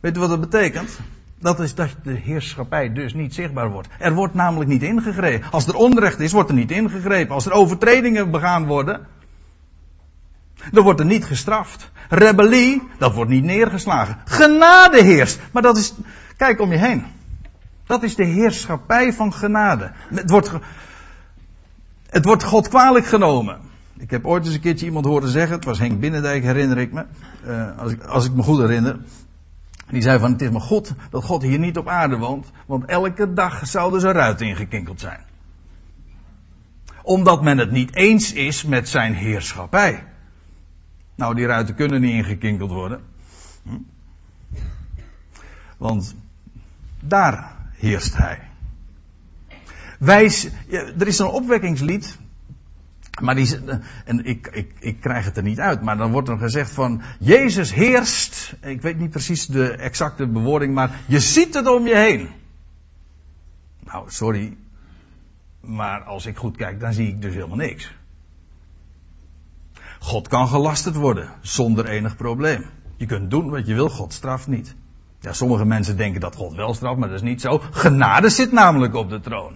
weet 0.00 0.16
u 0.16 0.20
wat 0.20 0.28
dat 0.28 0.40
betekent? 0.40 0.98
Dat 1.38 1.60
is 1.60 1.74
dat 1.74 1.90
de 2.02 2.14
heerschappij 2.14 2.92
dus 2.92 3.14
niet 3.14 3.34
zichtbaar 3.34 3.70
wordt. 3.70 3.88
Er 3.98 4.14
wordt 4.14 4.34
namelijk 4.34 4.70
niet 4.70 4.82
ingegrepen. 4.82 5.50
Als 5.50 5.66
er 5.66 5.74
onrecht 5.74 6.20
is, 6.20 6.32
wordt 6.32 6.48
er 6.48 6.54
niet 6.54 6.70
ingegrepen. 6.70 7.34
Als 7.34 7.46
er 7.46 7.52
overtredingen 7.52 8.30
begaan 8.30 8.66
worden, 8.66 9.06
dan 10.70 10.84
wordt 10.84 11.00
er 11.00 11.06
niet 11.06 11.24
gestraft. 11.24 11.90
Rebellie, 12.08 12.82
dat 12.98 13.14
wordt 13.14 13.30
niet 13.30 13.44
neergeslagen. 13.44 14.18
Genade 14.24 15.02
heerst. 15.02 15.40
Maar 15.52 15.62
dat 15.62 15.76
is, 15.76 15.94
kijk 16.36 16.60
om 16.60 16.72
je 16.72 16.78
heen. 16.78 17.04
Dat 17.86 18.02
is 18.02 18.14
de 18.14 18.24
heerschappij 18.24 19.12
van 19.12 19.32
genade. 19.32 19.90
Het 20.14 20.30
wordt, 20.30 20.52
het 22.06 22.24
wordt 22.24 22.42
God 22.42 22.68
kwalijk 22.68 23.06
genomen. 23.06 23.60
Ik 23.98 24.10
heb 24.10 24.26
ooit 24.26 24.44
eens 24.44 24.54
een 24.54 24.60
keertje 24.60 24.86
iemand 24.86 25.04
horen 25.04 25.28
zeggen, 25.28 25.56
het 25.56 25.64
was 25.64 25.78
Henk 25.78 26.00
Binnendijk, 26.00 26.42
herinner 26.42 26.78
ik 26.78 26.92
me, 26.92 27.04
uh, 27.46 27.78
als, 27.78 27.92
ik, 27.92 28.02
als 28.02 28.26
ik 28.26 28.32
me 28.32 28.42
goed 28.42 28.58
herinner. 28.58 28.98
Die 29.90 30.02
zei 30.02 30.18
van, 30.18 30.32
het 30.32 30.42
is 30.42 30.50
maar 30.50 30.60
God 30.60 30.92
dat 31.10 31.24
God 31.24 31.42
hier 31.42 31.58
niet 31.58 31.78
op 31.78 31.88
aarde 31.88 32.16
woont, 32.16 32.50
want 32.66 32.84
elke 32.84 33.32
dag 33.32 33.66
zouden 33.66 34.00
ze 34.00 34.12
ruit 34.12 34.40
ingekinkeld 34.40 35.00
zijn. 35.00 35.20
Omdat 37.02 37.42
men 37.42 37.58
het 37.58 37.70
niet 37.70 37.94
eens 37.94 38.32
is 38.32 38.64
met 38.64 38.88
zijn 38.88 39.14
heerschappij. 39.14 40.04
Nou, 41.22 41.34
die 41.34 41.46
ruiten 41.46 41.74
kunnen 41.74 42.00
niet 42.00 42.12
ingekinkeld 42.12 42.70
worden. 42.70 43.00
Hm? 43.62 43.76
Want 45.76 46.14
daar 47.00 47.56
heerst 47.72 48.16
hij. 48.16 48.38
Wij, 49.98 50.32
er 50.98 51.06
is 51.06 51.18
een 51.18 51.26
opwekkingslied 51.26 52.18
Maar 53.20 53.34
die, 53.34 53.58
en 54.04 54.24
ik, 54.24 54.46
ik, 54.46 54.72
ik 54.78 55.00
krijg 55.00 55.24
het 55.24 55.36
er 55.36 55.42
niet 55.42 55.60
uit, 55.60 55.82
maar 55.82 55.96
dan 55.96 56.12
wordt 56.12 56.28
er 56.28 56.38
gezegd 56.38 56.70
van, 56.70 57.02
Jezus 57.18 57.72
heerst, 57.72 58.56
ik 58.60 58.82
weet 58.82 58.98
niet 58.98 59.10
precies 59.10 59.46
de 59.46 59.76
exacte 59.76 60.26
bewoording, 60.26 60.74
maar 60.74 61.00
je 61.06 61.20
ziet 61.20 61.54
het 61.54 61.66
om 61.66 61.86
je 61.86 61.96
heen. 61.96 62.28
Nou, 63.84 64.10
sorry, 64.10 64.56
maar 65.60 66.02
als 66.02 66.26
ik 66.26 66.36
goed 66.36 66.56
kijk, 66.56 66.80
dan 66.80 66.92
zie 66.92 67.08
ik 67.08 67.22
dus 67.22 67.34
helemaal 67.34 67.56
niks. 67.56 67.92
God 70.02 70.28
kan 70.28 70.48
gelasterd 70.48 70.94
worden, 70.94 71.28
zonder 71.40 71.86
enig 71.86 72.16
probleem. 72.16 72.64
Je 72.96 73.06
kunt 73.06 73.30
doen 73.30 73.50
wat 73.50 73.66
je 73.66 73.74
wil, 73.74 73.88
God 73.88 74.12
straft 74.12 74.46
niet. 74.46 74.74
Ja, 75.20 75.32
sommige 75.32 75.64
mensen 75.64 75.96
denken 75.96 76.20
dat 76.20 76.36
God 76.36 76.54
wel 76.54 76.74
straft, 76.74 76.98
maar 76.98 77.08
dat 77.08 77.16
is 77.16 77.28
niet 77.28 77.40
zo. 77.40 77.62
Genade 77.70 78.28
zit 78.28 78.52
namelijk 78.52 78.94
op 78.94 79.10
de 79.10 79.20
troon. 79.20 79.52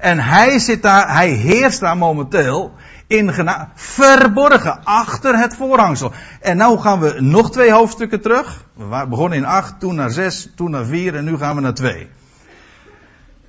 En 0.00 0.18
hij 0.18 0.58
zit 0.58 0.82
daar, 0.82 1.12
hij 1.12 1.30
heerst 1.30 1.80
daar 1.80 1.96
momenteel 1.96 2.72
in 3.06 3.32
genade, 3.32 3.68
verborgen, 3.74 4.84
achter 4.84 5.38
het 5.38 5.56
voorhangsel. 5.56 6.12
En 6.40 6.56
nou 6.56 6.78
gaan 6.78 7.00
we 7.00 7.20
nog 7.20 7.50
twee 7.50 7.72
hoofdstukken 7.72 8.20
terug. 8.20 8.64
We 8.74 9.06
begonnen 9.08 9.38
in 9.38 9.44
8, 9.44 9.80
toen 9.80 9.94
naar 9.94 10.10
6, 10.10 10.50
toen 10.54 10.70
naar 10.70 10.84
4 10.84 11.14
en 11.14 11.24
nu 11.24 11.36
gaan 11.36 11.54
we 11.54 11.60
naar 11.60 11.74
2. 11.74 12.08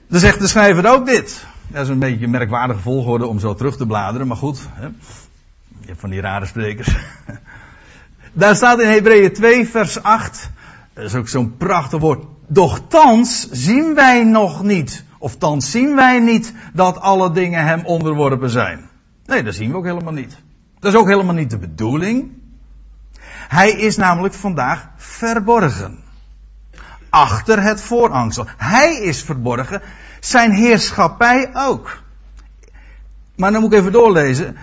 Dan 0.08 0.20
zegt 0.20 0.40
de 0.40 0.48
schrijver 0.48 0.92
ook 0.92 1.06
dit. 1.06 1.46
Dat 1.68 1.84
is 1.84 1.90
een 1.90 2.00
beetje 2.00 2.26
een 2.26 2.32
merkwaardige 2.32 2.80
volgorde 2.80 3.26
om 3.26 3.40
zo 3.40 3.54
terug 3.54 3.78
te 3.78 3.86
bladeren, 3.86 4.28
maar 4.28 4.38
goed. 4.38 4.68
Hè. 4.74 4.88
Je 5.80 5.88
hebt 5.88 6.00
van 6.00 6.10
die 6.10 6.22
rare 6.22 6.46
sprekers. 6.46 6.96
Daar 8.34 8.56
staat 8.56 8.80
in 8.80 8.88
Hebreeën 8.88 9.34
2, 9.34 9.68
vers 9.68 10.04
8. 10.04 10.50
Dat 10.94 11.04
is 11.04 11.16
ook 11.16 11.28
zo'n 11.28 11.58
prachtig 11.58 12.00
woord. 12.00 12.26
Doch 12.48 12.82
thans 12.88 13.50
zien 13.52 13.96
wij 13.96 14.24
nog 14.24 14.64
niet 14.64 15.04
of 15.20 15.38
dan 15.38 15.62
zien 15.62 15.96
wij 15.96 16.20
niet 16.20 16.54
dat 16.74 17.00
alle 17.00 17.32
dingen 17.32 17.66
hem 17.66 17.86
onderworpen 17.86 18.50
zijn. 18.50 18.90
Nee, 19.26 19.44
dat 19.44 19.54
zien 19.54 19.72
we 19.72 19.78
ook 19.78 19.86
helemaal 19.86 20.14
niet. 20.14 20.38
Dat 20.80 20.94
is 20.94 21.00
ook 21.00 21.08
helemaal 21.08 21.34
niet 21.34 21.50
de 21.50 21.58
bedoeling. 21.58 22.32
Hij 23.48 23.72
is 23.72 23.98
namelijk 23.98 24.34
vandaag 24.34 24.90
verborgen. 24.96 26.00
Achter 27.10 27.62
het 27.62 27.82
voorhangsel. 27.82 28.46
Hij 28.58 28.96
is 28.96 29.24
verborgen. 29.24 29.82
Zijn 30.20 30.52
heerschappij 30.52 31.50
ook. 31.54 32.02
Maar 33.36 33.52
dan 33.52 33.62
moet 33.62 33.74
ik 33.74 33.80
even 33.80 33.92
doorlezen. 33.92 34.58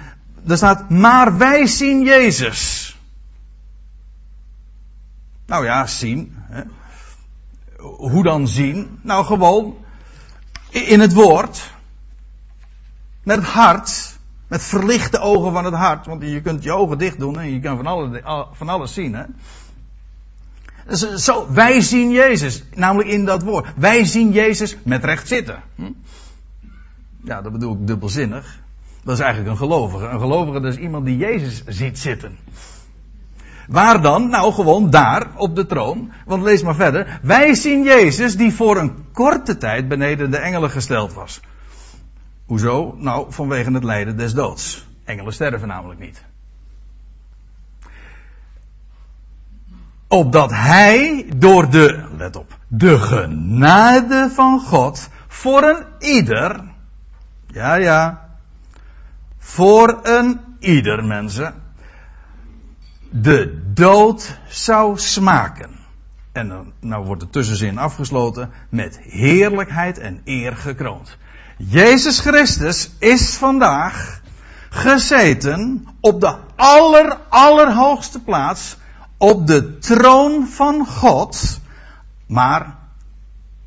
Er 0.46 0.56
staat, 0.56 0.90
maar 0.90 1.38
wij 1.38 1.66
zien 1.66 2.02
Jezus. 2.02 2.90
Nou 5.46 5.64
ja, 5.64 5.86
zien. 5.86 6.34
Hè. 6.36 6.62
Hoe 7.82 8.22
dan 8.22 8.48
zien? 8.48 8.98
Nou 9.02 9.24
gewoon 9.24 9.76
in 10.70 11.00
het 11.00 11.12
woord. 11.12 11.70
Met 13.22 13.36
het 13.36 13.46
hart. 13.46 14.18
Met 14.46 14.62
verlichte 14.62 15.18
ogen 15.18 15.52
van 15.52 15.64
het 15.64 15.74
hart. 15.74 16.06
Want 16.06 16.22
je 16.22 16.40
kunt 16.40 16.62
je 16.62 16.72
ogen 16.72 16.98
dicht 16.98 17.18
doen 17.18 17.38
en 17.38 17.52
je 17.52 17.60
kan 17.60 17.76
van 17.76 17.86
alles, 17.86 18.20
van 18.52 18.68
alles 18.68 18.94
zien. 18.94 19.14
Hè? 19.14 19.24
Dus 20.86 21.06
eh, 21.06 21.14
zo, 21.14 21.52
wij 21.52 21.80
zien 21.80 22.10
Jezus. 22.10 22.64
Namelijk 22.74 23.08
in 23.08 23.24
dat 23.24 23.42
woord. 23.42 23.66
Wij 23.76 24.04
zien 24.04 24.32
Jezus 24.32 24.76
met 24.82 25.04
recht 25.04 25.28
zitten. 25.28 25.62
Hm? 25.74 25.92
Ja, 27.24 27.42
dat 27.42 27.52
bedoel 27.52 27.72
ik 27.72 27.86
dubbelzinnig. 27.86 28.64
Dat 29.06 29.14
is 29.14 29.20
eigenlijk 29.24 29.50
een 29.50 29.56
gelovige. 29.56 30.06
Een 30.06 30.20
gelovige 30.20 30.60
dat 30.60 30.72
is 30.72 30.78
iemand 30.78 31.04
die 31.04 31.16
Jezus 31.16 31.64
ziet 31.66 31.98
zitten. 31.98 32.38
Waar 33.68 34.02
dan? 34.02 34.28
Nou, 34.28 34.52
gewoon 34.52 34.90
daar, 34.90 35.26
op 35.36 35.56
de 35.56 35.66
troon. 35.66 36.12
Want 36.24 36.42
lees 36.42 36.62
maar 36.62 36.74
verder. 36.74 37.20
Wij 37.22 37.54
zien 37.54 37.82
Jezus 37.82 38.36
die 38.36 38.54
voor 38.54 38.76
een 38.76 39.04
korte 39.12 39.56
tijd 39.56 39.88
beneden 39.88 40.30
de 40.30 40.36
engelen 40.36 40.70
gesteld 40.70 41.12
was. 41.14 41.40
Hoezo? 42.46 42.94
Nou, 42.98 43.26
vanwege 43.28 43.72
het 43.72 43.84
lijden 43.84 44.16
des 44.16 44.34
doods. 44.34 44.86
Engelen 45.04 45.32
sterven 45.32 45.68
namelijk 45.68 46.00
niet. 46.00 46.24
Opdat 50.08 50.50
hij 50.50 51.26
door 51.36 51.70
de, 51.70 52.04
let 52.16 52.36
op, 52.36 52.58
de 52.68 52.98
genade 52.98 54.30
van 54.34 54.60
God 54.60 55.08
voor 55.26 55.62
een 55.62 55.84
ieder, 55.98 56.64
ja 57.46 57.74
ja, 57.74 58.25
voor 59.46 59.98
een 60.02 60.40
ieder 60.58 61.04
mensen, 61.04 61.54
de 63.10 63.72
dood 63.74 64.38
zou 64.48 64.98
smaken. 64.98 65.70
En 66.32 66.48
dan 66.48 66.72
nou 66.80 67.04
wordt 67.04 67.20
de 67.20 67.30
tussenzin 67.30 67.78
afgesloten 67.78 68.50
met 68.68 68.98
heerlijkheid 69.02 69.98
en 69.98 70.20
eer 70.24 70.56
gekroond. 70.56 71.16
Jezus 71.56 72.20
Christus 72.20 72.90
is 72.98 73.36
vandaag 73.36 74.20
gezeten 74.70 75.86
op 76.00 76.20
de 76.20 76.36
aller, 76.56 77.18
allerhoogste 77.28 78.22
plaats, 78.22 78.76
op 79.16 79.46
de 79.46 79.78
troon 79.78 80.46
van 80.46 80.86
God, 80.86 81.60
maar 82.26 82.76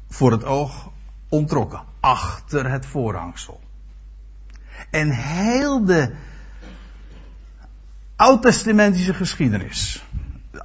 voor 0.09 0.31
het 0.31 0.43
oog 0.43 0.89
ontrokken, 1.29 1.81
achter 1.99 2.71
het 2.71 2.85
voorhangsel. 2.85 3.59
En 4.89 5.09
heel 5.09 5.85
de 5.85 6.13
oud-testamentische 8.15 9.13
geschiedenis. 9.13 10.03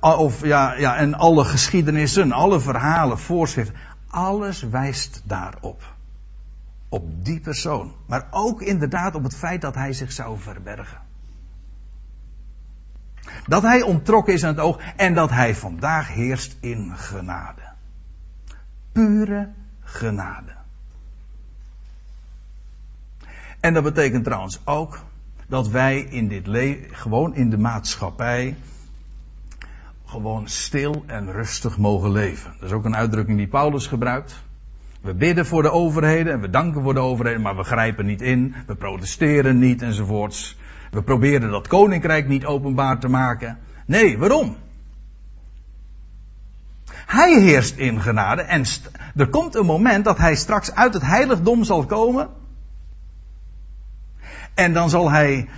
Of 0.00 0.44
ja, 0.44 0.74
ja, 0.74 0.96
en 0.96 1.14
alle 1.14 1.44
geschiedenissen, 1.44 2.32
alle 2.32 2.60
verhalen, 2.60 3.18
voorschriften. 3.18 3.76
Alles 4.08 4.62
wijst 4.62 5.22
daarop. 5.24 5.82
Op 6.88 7.24
die 7.24 7.40
persoon. 7.40 7.92
Maar 8.06 8.26
ook 8.30 8.62
inderdaad 8.62 9.14
op 9.14 9.22
het 9.22 9.36
feit 9.36 9.60
dat 9.60 9.74
hij 9.74 9.92
zich 9.92 10.12
zou 10.12 10.38
verbergen. 10.38 10.98
Dat 13.46 13.62
hij 13.62 13.82
ontrokken 13.82 14.32
is 14.32 14.44
aan 14.44 14.54
het 14.54 14.64
oog 14.64 14.80
en 14.96 15.14
dat 15.14 15.30
hij 15.30 15.54
vandaag 15.54 16.08
heerst 16.08 16.56
in 16.60 16.96
genade. 16.96 17.62
Pure 18.92 19.52
genade. 19.80 20.63
En 23.64 23.74
dat 23.74 23.82
betekent 23.82 24.24
trouwens 24.24 24.60
ook 24.64 25.00
dat 25.48 25.68
wij 25.68 26.00
in 26.00 26.28
dit 26.28 26.46
leven, 26.46 26.94
gewoon 26.96 27.34
in 27.34 27.50
de 27.50 27.58
maatschappij, 27.58 28.56
gewoon 30.04 30.48
stil 30.48 31.04
en 31.06 31.32
rustig 31.32 31.78
mogen 31.78 32.12
leven. 32.12 32.54
Dat 32.60 32.68
is 32.68 32.74
ook 32.74 32.84
een 32.84 32.96
uitdrukking 32.96 33.38
die 33.38 33.46
Paulus 33.46 33.86
gebruikt. 33.86 34.42
We 35.00 35.14
bidden 35.14 35.46
voor 35.46 35.62
de 35.62 35.70
overheden 35.70 36.32
en 36.32 36.40
we 36.40 36.50
danken 36.50 36.82
voor 36.82 36.94
de 36.94 37.00
overheden, 37.00 37.40
maar 37.40 37.56
we 37.56 37.62
grijpen 37.62 38.06
niet 38.06 38.22
in, 38.22 38.54
we 38.66 38.74
protesteren 38.74 39.58
niet 39.58 39.82
enzovoorts. 39.82 40.58
We 40.90 41.02
proberen 41.02 41.50
dat 41.50 41.68
koninkrijk 41.68 42.28
niet 42.28 42.44
openbaar 42.44 42.98
te 42.98 43.08
maken. 43.08 43.58
Nee, 43.86 44.18
waarom? 44.18 44.56
Hij 47.06 47.40
heerst 47.40 47.76
in 47.76 48.00
genade 48.00 48.42
en 48.42 48.64
er 49.16 49.28
komt 49.28 49.54
een 49.54 49.66
moment 49.66 50.04
dat 50.04 50.18
hij 50.18 50.34
straks 50.34 50.74
uit 50.74 50.94
het 50.94 51.02
heiligdom 51.02 51.64
zal 51.64 51.86
komen 51.86 52.28
en 54.54 54.72
dan 54.72 54.90
zal 54.90 55.10
hij, 55.10 55.48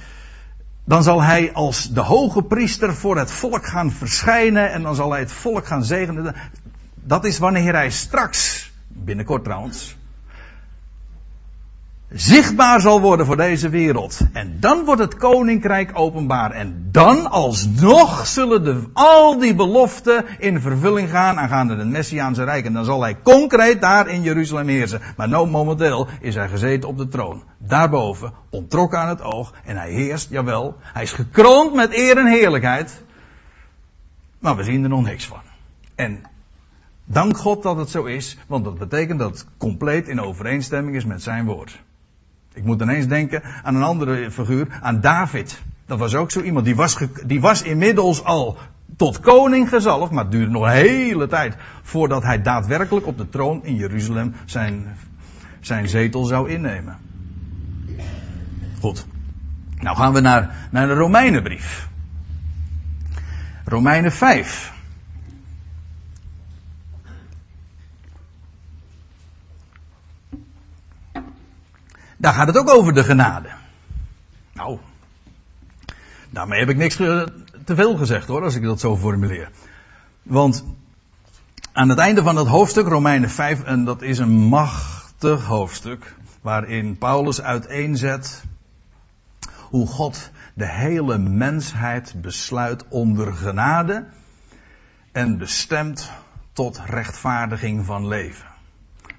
dan 0.85 1.03
zal 1.03 1.23
hij 1.23 1.53
als 1.53 1.93
de 1.93 2.01
hoge 2.01 2.43
priester 2.43 2.95
voor 2.95 3.19
het 3.19 3.31
volk 3.31 3.67
gaan 3.67 3.93
verschijnen 3.93 4.73
en 4.73 4.83
dan 4.83 4.95
zal 4.95 5.11
hij 5.11 5.21
het 5.21 5.33
volk 5.33 5.67
gaan 5.67 5.85
zegenen. 5.85 6.35
Dat 6.95 7.25
is 7.25 7.39
wanneer 7.39 7.75
hij 7.75 7.91
straks, 7.91 8.73
binnenkort 8.89 9.45
trouwens, 9.45 9.96
zichtbaar 12.17 12.81
zal 12.81 13.01
worden 13.01 13.27
voor 13.27 13.37
deze 13.37 13.69
wereld. 13.69 14.21
En 14.33 14.57
dan 14.61 14.85
wordt 14.85 15.01
het 15.01 15.17
koninkrijk 15.17 15.91
openbaar. 15.95 16.51
En 16.51 16.89
dan 16.91 17.31
alsnog 17.31 18.27
zullen 18.27 18.65
de, 18.65 18.83
al 18.93 19.39
die 19.39 19.55
beloften 19.55 20.25
in 20.39 20.61
vervulling 20.61 21.11
gaan 21.11 21.39
aangaande 21.39 21.77
het 21.77 21.89
Messiaanse 21.89 22.45
Rijk. 22.45 22.65
En 22.65 22.73
dan 22.73 22.85
zal 22.85 23.03
hij 23.03 23.17
concreet 23.23 23.81
daar 23.81 24.09
in 24.09 24.23
Jeruzalem 24.23 24.69
heersen. 24.69 25.01
Maar 25.17 25.29
nou 25.29 25.49
momenteel 25.49 26.09
is 26.21 26.35
hij 26.35 26.49
gezeten 26.49 26.89
op 26.89 26.99
de 26.99 27.09
troon. 27.09 27.43
Daarboven, 27.59 28.33
ontrokken 28.51 28.99
aan 28.99 29.09
het 29.09 29.23
oog. 29.23 29.53
En 29.65 29.77
hij 29.77 29.91
heerst, 29.91 30.31
jawel. 30.31 30.77
Hij 30.81 31.03
is 31.03 31.13
gekroond 31.13 31.75
met 31.75 31.97
eer 31.97 32.19
en 32.19 32.27
heerlijkheid. 32.27 33.03
Maar 34.39 34.57
we 34.57 34.65
zien 34.65 34.83
er 34.83 34.89
nog 34.89 35.05
niks 35.05 35.27
van. 35.27 35.41
En 35.95 36.23
dank 37.05 37.37
God 37.37 37.63
dat 37.63 37.77
het 37.77 37.91
zo 37.91 38.05
is, 38.05 38.39
want 38.47 38.65
dat 38.65 38.79
betekent 38.79 39.19
dat 39.19 39.31
het 39.31 39.47
compleet 39.59 40.09
in 40.09 40.21
overeenstemming 40.21 40.97
is 40.97 41.05
met 41.05 41.23
zijn 41.23 41.45
woord. 41.45 41.85
Ik 42.57 42.65
moet 42.65 42.83
ineens 42.83 43.07
denken 43.07 43.43
aan 43.63 43.75
een 43.75 43.83
andere 43.83 44.31
figuur, 44.31 44.67
aan 44.81 45.01
David. 45.01 45.63
Dat 45.87 45.99
was 45.99 46.15
ook 46.15 46.31
zo 46.31 46.41
iemand, 46.41 46.65
die 46.65 46.77
was, 46.77 46.99
die 47.27 47.41
was 47.41 47.63
inmiddels 47.63 48.25
al 48.25 48.59
tot 48.97 49.21
koning 49.21 49.69
gezalfd, 49.69 50.13
maar 50.13 50.23
het 50.23 50.33
duurde 50.33 50.51
nog 50.51 50.63
een 50.63 50.71
hele 50.71 51.27
tijd 51.27 51.57
voordat 51.83 52.23
hij 52.23 52.43
daadwerkelijk 52.43 53.07
op 53.07 53.19
de 53.19 53.29
troon 53.29 53.65
in 53.65 53.75
Jeruzalem 53.75 54.35
zijn, 54.45 54.97
zijn 55.61 55.89
zetel 55.89 56.25
zou 56.25 56.51
innemen. 56.51 56.97
Goed. 58.81 59.07
Nou 59.81 59.97
gaan 59.97 60.13
we 60.13 60.21
naar, 60.21 60.69
naar 60.71 60.87
de 60.87 60.95
Romeinenbrief. 60.95 61.89
Romeinen 63.65 64.13
5. 64.13 64.76
Daar 72.17 72.33
gaat 72.33 72.47
het 72.47 72.59
ook 72.59 72.71
over 72.71 72.95
de 72.95 73.05
genade. 73.05 73.49
Nou, 74.53 74.79
Daarmee 76.37 76.59
heb 76.59 76.69
ik 76.69 76.77
niks 76.77 76.97
te 76.97 77.75
veel 77.75 77.97
gezegd 77.97 78.29
hoor, 78.29 78.43
als 78.43 78.55
ik 78.55 78.63
dat 78.63 78.81
zo 78.81 78.97
formuleer. 78.97 79.51
Want 80.23 80.65
aan 81.73 81.89
het 81.89 81.99
einde 81.99 82.23
van 82.23 82.35
dat 82.35 82.47
hoofdstuk, 82.47 82.87
Romeinen 82.87 83.31
5, 83.31 83.63
en 83.63 83.85
dat 83.85 84.03
is 84.03 84.19
een 84.19 84.35
machtig 84.35 85.45
hoofdstuk, 85.45 86.15
waarin 86.41 86.99
Paulus 86.99 87.43
uiteenzet 87.43 88.45
hoe 89.57 89.87
God 89.87 90.31
de 90.55 90.67
hele 90.67 91.19
mensheid 91.19 92.15
besluit 92.21 92.85
onder 92.89 93.33
genade 93.33 94.05
en 95.13 95.39
bestemt 95.39 96.11
tot 96.53 96.81
rechtvaardiging 96.87 97.85
van 97.85 98.09
leven. 98.09 98.47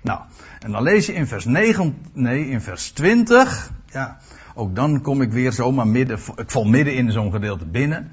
Nou, 0.08 0.20
en 0.60 0.72
dan 0.72 0.84
lees 0.84 1.06
je 1.06 1.14
in 1.14 1.28
vers 1.28 1.46
9, 1.46 1.98
nee, 2.14 2.50
in 2.50 2.62
vers 2.62 2.92
20, 2.92 3.72
ja, 3.92 4.18
ook 4.54 4.76
dan 4.76 5.02
kom 5.02 5.22
ik 5.22 5.32
weer 5.32 5.52
zomaar 5.52 5.88
midden, 5.88 6.20
ik 6.36 6.52
val 6.52 6.64
midden 6.64 6.96
in 6.96 7.12
zo'n 7.12 7.32
gedeelte 7.32 7.66
binnen. 7.66 8.12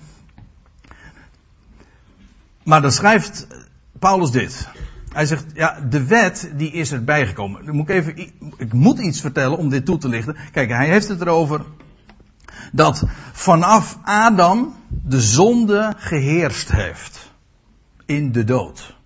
Maar 2.62 2.82
dan 2.82 2.92
schrijft 2.92 3.46
Paulus 3.98 4.30
dit. 4.30 4.68
Hij 5.12 5.26
zegt, 5.26 5.44
ja, 5.54 5.80
de 5.80 6.04
wet 6.04 6.52
die 6.56 6.72
is 6.72 6.92
erbij 6.92 7.26
gekomen. 7.26 7.64
Dan 7.64 7.74
moet 7.74 7.88
ik, 7.88 7.94
even, 7.94 8.18
ik 8.56 8.72
moet 8.72 8.98
iets 8.98 9.20
vertellen 9.20 9.58
om 9.58 9.68
dit 9.68 9.84
toe 9.84 9.98
te 9.98 10.08
lichten. 10.08 10.36
Kijk, 10.52 10.70
hij 10.70 10.88
heeft 10.88 11.08
het 11.08 11.20
erover 11.20 11.64
dat 12.72 13.04
vanaf 13.32 13.98
Adam 14.02 14.74
de 14.88 15.20
zonde 15.20 15.94
geheerst 15.96 16.72
heeft. 16.72 17.32
In 18.06 18.32
de 18.32 18.44
dood. 18.44 18.96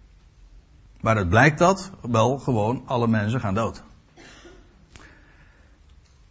Waaruit 1.01 1.29
blijkt 1.29 1.59
dat? 1.59 1.91
Wel, 2.03 2.39
gewoon, 2.39 2.83
alle 2.87 3.09
mensen 3.09 3.41
gaan 3.41 3.55
dood. 3.55 3.83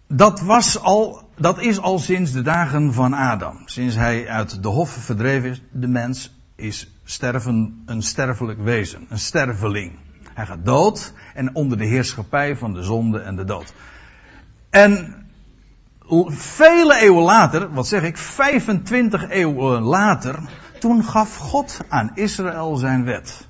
Dat 0.07 0.41
was 0.41 0.79
al, 0.79 1.29
dat 1.37 1.61
is 1.61 1.79
al 1.79 1.99
sinds 1.99 2.31
de 2.31 2.41
dagen 2.41 2.93
van 2.93 3.13
Adam. 3.13 3.61
Sinds 3.65 3.95
hij 3.95 4.27
uit 4.27 4.63
de 4.63 4.67
hof 4.67 4.89
verdreven 4.89 5.49
is, 5.49 5.61
de 5.71 5.87
mens 5.87 6.35
is 6.55 6.91
sterven, 7.03 7.83
een 7.85 8.01
sterfelijk 8.01 8.59
wezen, 8.59 9.05
een 9.09 9.19
sterveling. 9.19 9.99
Hij 10.33 10.45
gaat 10.45 10.65
dood 10.65 11.13
en 11.33 11.55
onder 11.55 11.77
de 11.77 11.85
heerschappij 11.85 12.57
van 12.57 12.73
de 12.73 12.83
zonde 12.83 13.19
en 13.19 13.35
de 13.35 13.43
dood. 13.43 13.73
En 14.69 15.25
vele 16.27 16.95
eeuwen 16.95 17.23
later, 17.23 17.73
wat 17.73 17.87
zeg 17.87 18.03
ik, 18.03 18.17
25 18.17 19.29
eeuwen 19.29 19.81
later, 19.81 20.39
toen 20.79 21.03
gaf 21.03 21.35
God 21.35 21.79
aan 21.89 22.11
Israël 22.13 22.75
zijn 22.75 23.03
wet. 23.03 23.46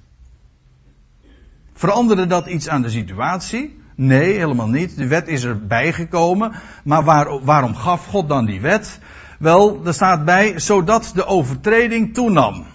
Veranderde 1.78 2.28
dat 2.28 2.48
iets 2.48 2.70
aan 2.70 2.82
de 2.82 2.90
situatie? 2.90 3.80
Nee, 3.96 4.38
helemaal 4.38 4.68
niet. 4.68 4.98
De 4.98 5.08
wet 5.08 5.28
is 5.28 5.44
erbij 5.44 5.94
gekomen. 5.94 6.52
Maar 6.84 7.04
waar, 7.04 7.44
waarom 7.44 7.76
gaf 7.76 8.06
God 8.06 8.30
dan 8.30 8.46
die 8.46 8.62
wet? 8.62 9.00
Wel, 9.40 9.82
er 9.86 9.94
staat 9.94 10.26
bij, 10.26 10.60
zodat 10.60 11.12
de 11.16 11.26
overtreding 11.26 12.14
toenam. 12.14 12.66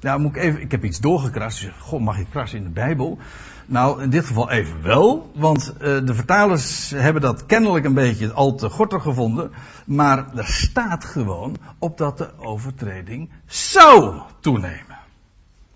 Ja, 0.00 0.18
moet 0.18 0.36
ik 0.36 0.42
even, 0.42 0.60
ik 0.60 0.70
heb 0.70 0.84
iets 0.84 1.00
doorgekrast. 1.00 1.68
God, 1.78 2.00
mag 2.00 2.18
ik 2.18 2.26
krassen 2.30 2.58
in 2.58 2.64
de 2.64 2.70
Bijbel? 2.70 3.18
Nou, 3.66 4.02
in 4.02 4.10
dit 4.10 4.26
geval 4.26 4.50
even 4.50 4.82
wel, 4.82 5.30
want 5.34 5.74
uh, 5.74 5.80
de 5.80 6.14
vertalers 6.14 6.90
hebben 6.90 7.22
dat 7.22 7.46
kennelijk 7.46 7.84
een 7.84 7.94
beetje 7.94 8.32
al 8.32 8.54
te 8.54 8.68
gortig 8.68 9.02
gevonden. 9.02 9.50
Maar 9.86 10.36
er 10.36 10.46
staat 10.46 11.04
gewoon 11.04 11.56
op 11.78 11.98
dat 11.98 12.18
de 12.18 12.30
overtreding 12.38 13.30
zou 13.46 14.20
toenemen. 14.40 14.91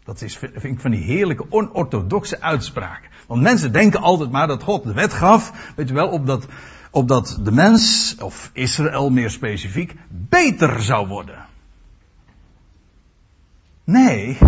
Dat 0.07 0.23
is, 0.23 0.37
vind 0.37 0.64
ik, 0.64 0.81
van 0.81 0.90
die 0.90 1.05
heerlijke 1.05 1.47
onorthodoxe 1.49 2.40
uitspraak. 2.40 3.09
Want 3.27 3.42
mensen 3.42 3.73
denken 3.73 4.01
altijd 4.01 4.31
maar 4.31 4.47
dat 4.47 4.62
God 4.62 4.85
de 4.85 4.92
wet 4.92 5.12
gaf, 5.12 5.73
weet 5.77 5.88
je 5.88 5.95
wel, 5.95 6.09
opdat, 6.09 6.47
opdat 6.90 7.38
de 7.42 7.53
mens, 7.53 8.14
of 8.19 8.51
Israël 8.53 9.11
meer 9.11 9.31
specifiek, 9.31 9.95
beter 10.09 10.83
zou 10.83 11.07
worden. 11.07 11.47
Nee, 13.85 14.38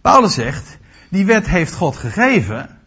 Paulus 0.00 0.34
zegt, 0.34 0.78
die 1.10 1.26
wet 1.26 1.46
heeft 1.46 1.74
God 1.74 1.96
gegeven. 1.96 2.81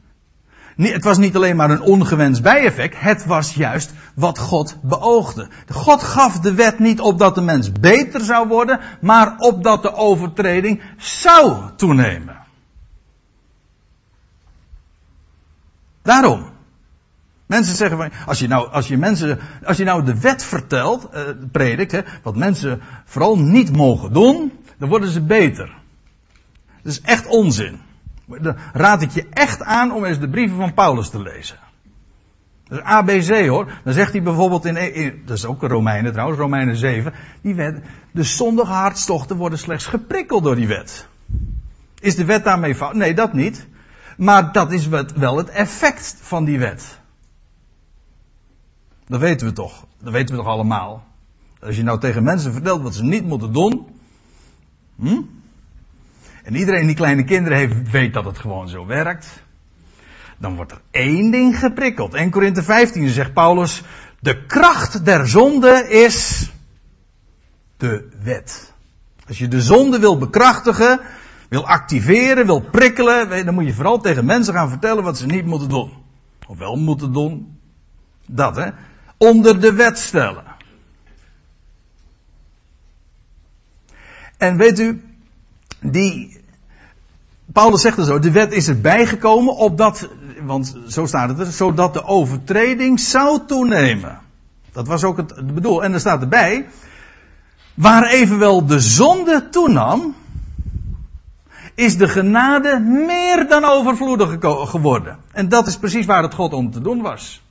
Het 0.76 1.04
was 1.04 1.18
niet 1.18 1.36
alleen 1.36 1.56
maar 1.56 1.70
een 1.70 1.82
ongewenst 1.82 2.42
bijeffect, 2.42 3.00
het 3.00 3.26
was 3.26 3.54
juist 3.54 3.94
wat 4.16 4.40
God 4.40 4.78
beoogde. 4.82 5.50
God 5.70 6.04
gaf 6.04 6.40
de 6.40 6.54
wet 6.54 6.80
niet 6.80 7.00
opdat 7.00 7.36
de 7.36 7.42
mens 7.42 7.72
beter 7.72 8.22
zou 8.22 8.48
worden, 8.48 8.80
maar 9.02 9.36
opdat 9.38 9.82
de 9.82 9.94
overtreding 9.94 10.82
zou 10.98 11.56
toenemen. 11.76 12.38
Daarom. 16.02 16.54
Mensen 17.46 17.76
zeggen 17.76 17.98
van, 17.98 18.12
als 18.26 18.40
je 18.40 18.48
nou, 18.48 18.72
als 18.72 18.88
je 18.88 18.98
mensen, 18.98 19.40
als 19.64 19.78
je 19.78 19.84
nou 19.84 20.04
de 20.04 20.20
wet 20.20 20.44
vertelt, 20.44 21.08
uh, 21.14 21.22
predik, 21.52 21.92
hè, 21.92 22.02
wat 22.24 22.36
mensen 22.36 22.82
vooral 23.06 23.40
niet 23.40 23.76
mogen 23.76 24.14
doen, 24.14 24.52
dan 24.78 24.90
worden 24.90 25.10
ze 25.10 25.22
beter. 25.22 25.74
Dat 26.82 26.92
is 26.92 27.02
echt 27.02 27.28
onzin. 27.28 27.80
Dan 28.26 28.56
raad 28.74 29.02
ik 29.02 29.10
je 29.10 29.28
echt 29.30 29.64
aan 29.64 29.92
om 29.92 30.06
eens 30.06 30.20
de 30.20 30.30
brieven 30.30 30.58
van 30.58 30.74
Paulus 30.74 31.10
te 31.10 31.22
lezen. 31.22 31.58
Dat 32.68 32.78
is 32.80 32.84
ABC 32.84 33.48
hoor. 33.48 33.72
Dan 33.84 33.94
zegt 33.94 34.12
hij 34.12 34.24
bijvoorbeeld 34.24 34.66
in, 34.66 34.94
in 34.94 35.22
dat 35.26 35.38
is 35.38 35.46
ook 35.46 35.62
Romeinen 35.62 36.12
trouwens, 36.12 36.40
Romeinen 36.40 36.76
7. 36.76 37.14
Die 37.42 37.56
wet, 37.56 37.82
de 38.12 38.24
zondige 38.24 38.72
hartstochten 38.72 39.38
worden 39.38 39.60
slechts 39.60 39.86
geprikkeld 39.86 40.44
door 40.44 40.56
die 40.56 40.68
wet. 40.68 41.08
Is 42.00 42.16
de 42.16 42.26
wet 42.26 42.44
daarmee 42.44 42.76
fout? 42.76 42.94
Nee, 42.94 43.14
dat 43.14 43.34
niet. 43.34 43.68
Maar 44.18 44.52
dat 44.52 44.72
is 44.72 44.88
wel 45.16 45.38
het 45.38 45.50
effect 45.50 46.18
van 46.22 46.46
die 46.46 46.60
wet. 46.60 47.00
Dat 49.08 49.20
weten 49.20 49.48
we 49.48 49.54
toch. 49.54 49.86
Dat 50.02 50.14
weten 50.14 50.36
we 50.36 50.42
toch 50.42 50.52
allemaal. 50.52 51.04
Als 51.60 51.76
je 51.76 51.84
nou 51.84 52.00
tegen 52.00 52.24
mensen 52.24 52.54
vertelt 52.54 52.82
wat 52.82 52.96
ze 52.96 53.04
niet 53.04 53.26
moeten 53.26 53.54
doen. 53.54 53.88
Hm? 54.96 55.22
En 56.46 56.56
iedereen 56.56 56.86
die 56.86 56.96
kleine 56.96 57.24
kinderen 57.24 57.58
heeft, 57.58 57.92
weet 57.92 58.14
dat 58.14 58.26
het 58.26 58.38
gewoon 58.38 58.70
zo 58.70 58.86
werkt. 58.86 59.44
Dan 60.38 60.56
wordt 60.56 60.72
er 60.72 60.82
één 60.92 61.32
ding 61.32 61.60
geprikkeld. 61.60 62.14
1 62.14 62.30
Korinthe 62.30 62.64
15 62.64 63.10
zegt 63.10 63.34
Paulus, 63.34 63.84
de 64.20 64.46
kracht 64.46 65.06
der 65.06 65.28
zonde 65.28 65.90
is 65.90 66.50
de 67.78 68.10
wet. 68.24 68.74
Als 69.28 69.38
je 69.38 69.48
de 69.48 69.62
zonde 69.62 70.00
wil 70.00 70.18
bekrachtigen, 70.18 71.00
wil 71.50 71.68
activeren, 71.68 72.46
wil 72.46 72.62
prikkelen, 72.62 73.46
dan 73.46 73.54
moet 73.54 73.66
je 73.66 73.74
vooral 73.74 74.02
tegen 74.02 74.26
mensen 74.26 74.54
gaan 74.54 74.70
vertellen 74.70 75.04
wat 75.04 75.18
ze 75.18 75.26
niet 75.26 75.46
moeten 75.46 75.70
doen. 75.70 75.92
Of 76.48 76.58
wel 76.58 76.76
moeten 76.76 77.14
doen. 77.14 77.60
Dat 78.26 78.56
hè. 78.56 78.70
Onder 79.18 79.60
de 79.60 79.74
wet 79.74 80.00
stellen. 80.00 80.44
En 84.38 84.58
weet 84.58 84.80
u, 84.80 85.05
die, 85.91 86.43
Paulus 87.54 87.82
zegt 87.82 87.98
er 87.98 88.06
zo, 88.06 88.19
de 88.19 88.32
wet 88.32 88.54
is 88.54 88.67
erbij 88.67 89.06
gekomen 89.06 89.56
opdat, 89.56 90.10
want 90.41 90.78
zo 90.88 91.06
staat 91.06 91.30
het 91.30 91.39
er, 91.39 91.45
zodat 91.45 91.93
de 91.93 92.04
overtreding 92.04 93.00
zou 93.00 93.39
toenemen. 93.48 94.19
Dat 94.71 94.88
was 94.88 95.04
ook 95.04 95.17
het 95.17 95.54
bedoel. 95.54 95.84
En 95.84 95.93
er 95.93 96.00
staat 96.00 96.21
erbij, 96.21 96.67
waar 97.74 98.04
evenwel 98.04 98.65
de 98.65 98.80
zonde 98.80 99.50
toenam, 99.50 100.15
is 101.76 101.98
de 101.98 102.08
genade 102.08 102.80
meer 102.80 103.48
dan 103.48 103.65
overvloedig 103.65 104.38
geworden. 104.69 105.17
En 105.32 105.50
dat 105.50 105.67
is 105.67 105.78
precies 105.78 106.06
waar 106.06 106.24
het 106.24 106.34
God 106.34 106.54
om 106.54 106.71
te 106.71 106.82
doen 106.82 107.02
was. 107.02 107.43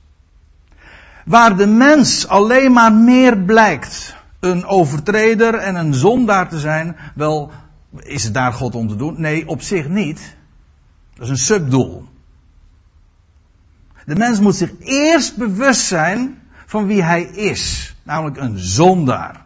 Waar 1.25 1.57
de 1.57 1.67
mens 1.67 2.27
alleen 2.27 2.71
maar 2.71 2.93
meer 2.93 3.37
blijkt 3.37 4.15
een 4.39 4.65
overtreder 4.65 5.53
en 5.53 5.75
een 5.75 5.93
zondaar 5.93 6.49
te 6.49 6.59
zijn, 6.59 6.95
wel 7.15 7.51
is 8.03 8.23
het 8.23 8.33
daar 8.33 8.53
God 8.53 8.75
om 8.75 8.87
te 8.87 8.95
doen? 8.95 9.21
Nee, 9.21 9.47
op 9.47 9.61
zich 9.61 9.87
niet. 9.87 10.35
Dat 11.13 11.23
is 11.23 11.29
een 11.29 11.37
subdoel. 11.37 12.07
De 14.05 14.15
mens 14.15 14.39
moet 14.39 14.55
zich 14.55 14.71
eerst 14.79 15.37
bewust 15.37 15.81
zijn 15.81 16.41
van 16.65 16.87
wie 16.87 17.03
hij 17.03 17.23
is, 17.23 17.95
namelijk 18.03 18.37
een 18.37 18.57
zondaar. 18.57 19.45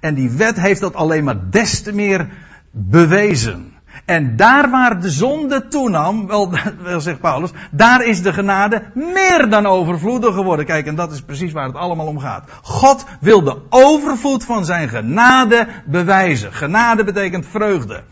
En 0.00 0.14
die 0.14 0.30
wet 0.30 0.60
heeft 0.60 0.80
dat 0.80 0.94
alleen 0.94 1.24
maar 1.24 1.50
des 1.50 1.82
te 1.82 1.92
meer 1.92 2.28
bewezen. 2.70 3.69
En 4.04 4.36
daar 4.36 4.70
waar 4.70 5.00
de 5.00 5.10
zonde 5.10 5.68
toenam, 5.68 6.26
wel, 6.82 7.00
zegt 7.00 7.20
Paulus, 7.20 7.50
daar 7.70 8.04
is 8.04 8.22
de 8.22 8.32
genade 8.32 8.82
meer 8.94 9.50
dan 9.50 9.66
overvloedig 9.66 10.34
geworden. 10.34 10.66
Kijk, 10.66 10.86
en 10.86 10.94
dat 10.94 11.12
is 11.12 11.20
precies 11.20 11.52
waar 11.52 11.66
het 11.66 11.76
allemaal 11.76 12.06
om 12.06 12.18
gaat. 12.18 12.50
God 12.62 13.04
wil 13.20 13.42
de 13.42 13.56
overvloed 13.68 14.44
van 14.44 14.64
zijn 14.64 14.88
genade 14.88 15.66
bewijzen. 15.86 16.52
Genade 16.52 17.04
betekent 17.04 17.46
vreugde. 17.46 18.02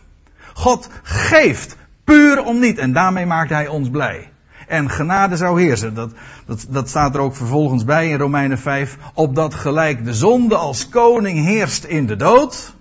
God 0.55 0.88
geeft 1.03 1.77
puur 2.05 2.45
om 2.45 2.59
niet 2.59 2.79
en 2.79 2.93
daarmee 2.93 3.27
maakt 3.27 3.51
hij 3.51 3.69
ons 3.69 3.91
blij. 3.91 4.31
En 4.67 4.91
genade 4.91 5.37
zou 5.37 5.62
heersen. 5.62 5.95
Dat, 5.95 6.11
dat, 6.47 6.67
dat 6.69 6.88
staat 6.88 7.14
er 7.14 7.21
ook 7.21 7.37
vervolgens 7.37 7.85
bij 7.85 8.09
in 8.09 8.19
Romeinen 8.19 8.59
5. 8.59 8.97
Opdat 9.14 9.55
gelijk 9.55 10.05
de 10.05 10.14
zonde 10.14 10.57
als 10.57 10.88
koning 10.88 11.45
heerst 11.45 11.85
in 11.85 12.07
de 12.07 12.17
dood 12.17 12.77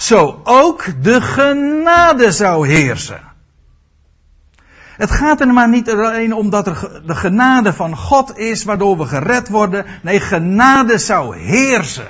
zo 0.00 0.40
ook 0.44 0.84
de 1.02 1.20
genade 1.20 2.32
zou 2.32 2.68
heersen. 2.68 3.20
Het 4.96 5.10
gaat 5.10 5.40
er 5.40 5.52
maar 5.52 5.68
niet 5.68 5.90
alleen 5.90 6.32
om 6.32 6.50
dat 6.50 6.66
er 6.66 7.02
de 7.06 7.14
genade 7.14 7.72
van 7.72 7.96
God 7.96 8.38
is 8.38 8.64
waardoor 8.64 8.98
we 8.98 9.06
gered 9.06 9.48
worden. 9.48 9.86
Nee, 10.02 10.20
genade 10.20 10.98
zou 10.98 11.36
heersen. 11.36 12.08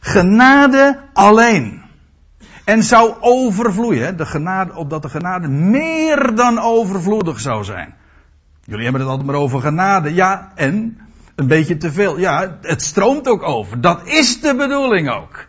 Genade 0.00 1.00
alleen. 1.12 1.82
En 2.64 2.82
zou 2.82 3.14
overvloeien. 3.20 4.16
De 4.16 4.26
genade, 4.26 4.74
opdat 4.74 5.02
de 5.02 5.08
genade 5.08 5.48
meer 5.48 6.34
dan 6.34 6.58
overvloedig 6.58 7.40
zou 7.40 7.64
zijn. 7.64 7.94
Jullie 8.64 8.82
hebben 8.82 9.00
het 9.00 9.10
altijd 9.10 9.28
maar 9.28 9.40
over 9.40 9.60
genade. 9.60 10.14
Ja, 10.14 10.52
en 10.54 10.98
een 11.34 11.46
beetje 11.46 11.76
te 11.76 11.92
veel. 11.92 12.18
Ja, 12.18 12.58
het 12.62 12.82
stroomt 12.82 13.28
ook 13.28 13.42
over. 13.42 13.80
Dat 13.80 14.06
is 14.06 14.40
de 14.40 14.54
bedoeling 14.54 15.10
ook. 15.10 15.46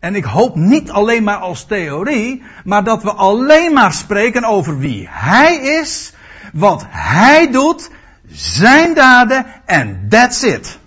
En 0.00 0.14
ik 0.14 0.24
hoop 0.24 0.56
niet 0.56 0.90
alleen 0.90 1.22
maar 1.22 1.36
als 1.36 1.64
theorie, 1.64 2.42
maar 2.64 2.84
dat 2.84 3.02
we 3.02 3.12
alleen 3.12 3.72
maar 3.72 3.92
spreken 3.92 4.44
over 4.44 4.78
wie 4.78 5.06
Hij 5.10 5.56
is, 5.56 6.12
wat 6.52 6.84
Hij 6.88 7.50
doet, 7.50 7.90
Zijn 8.32 8.94
daden 8.94 9.46
en 9.66 10.06
that's 10.08 10.42
it. 10.42 10.78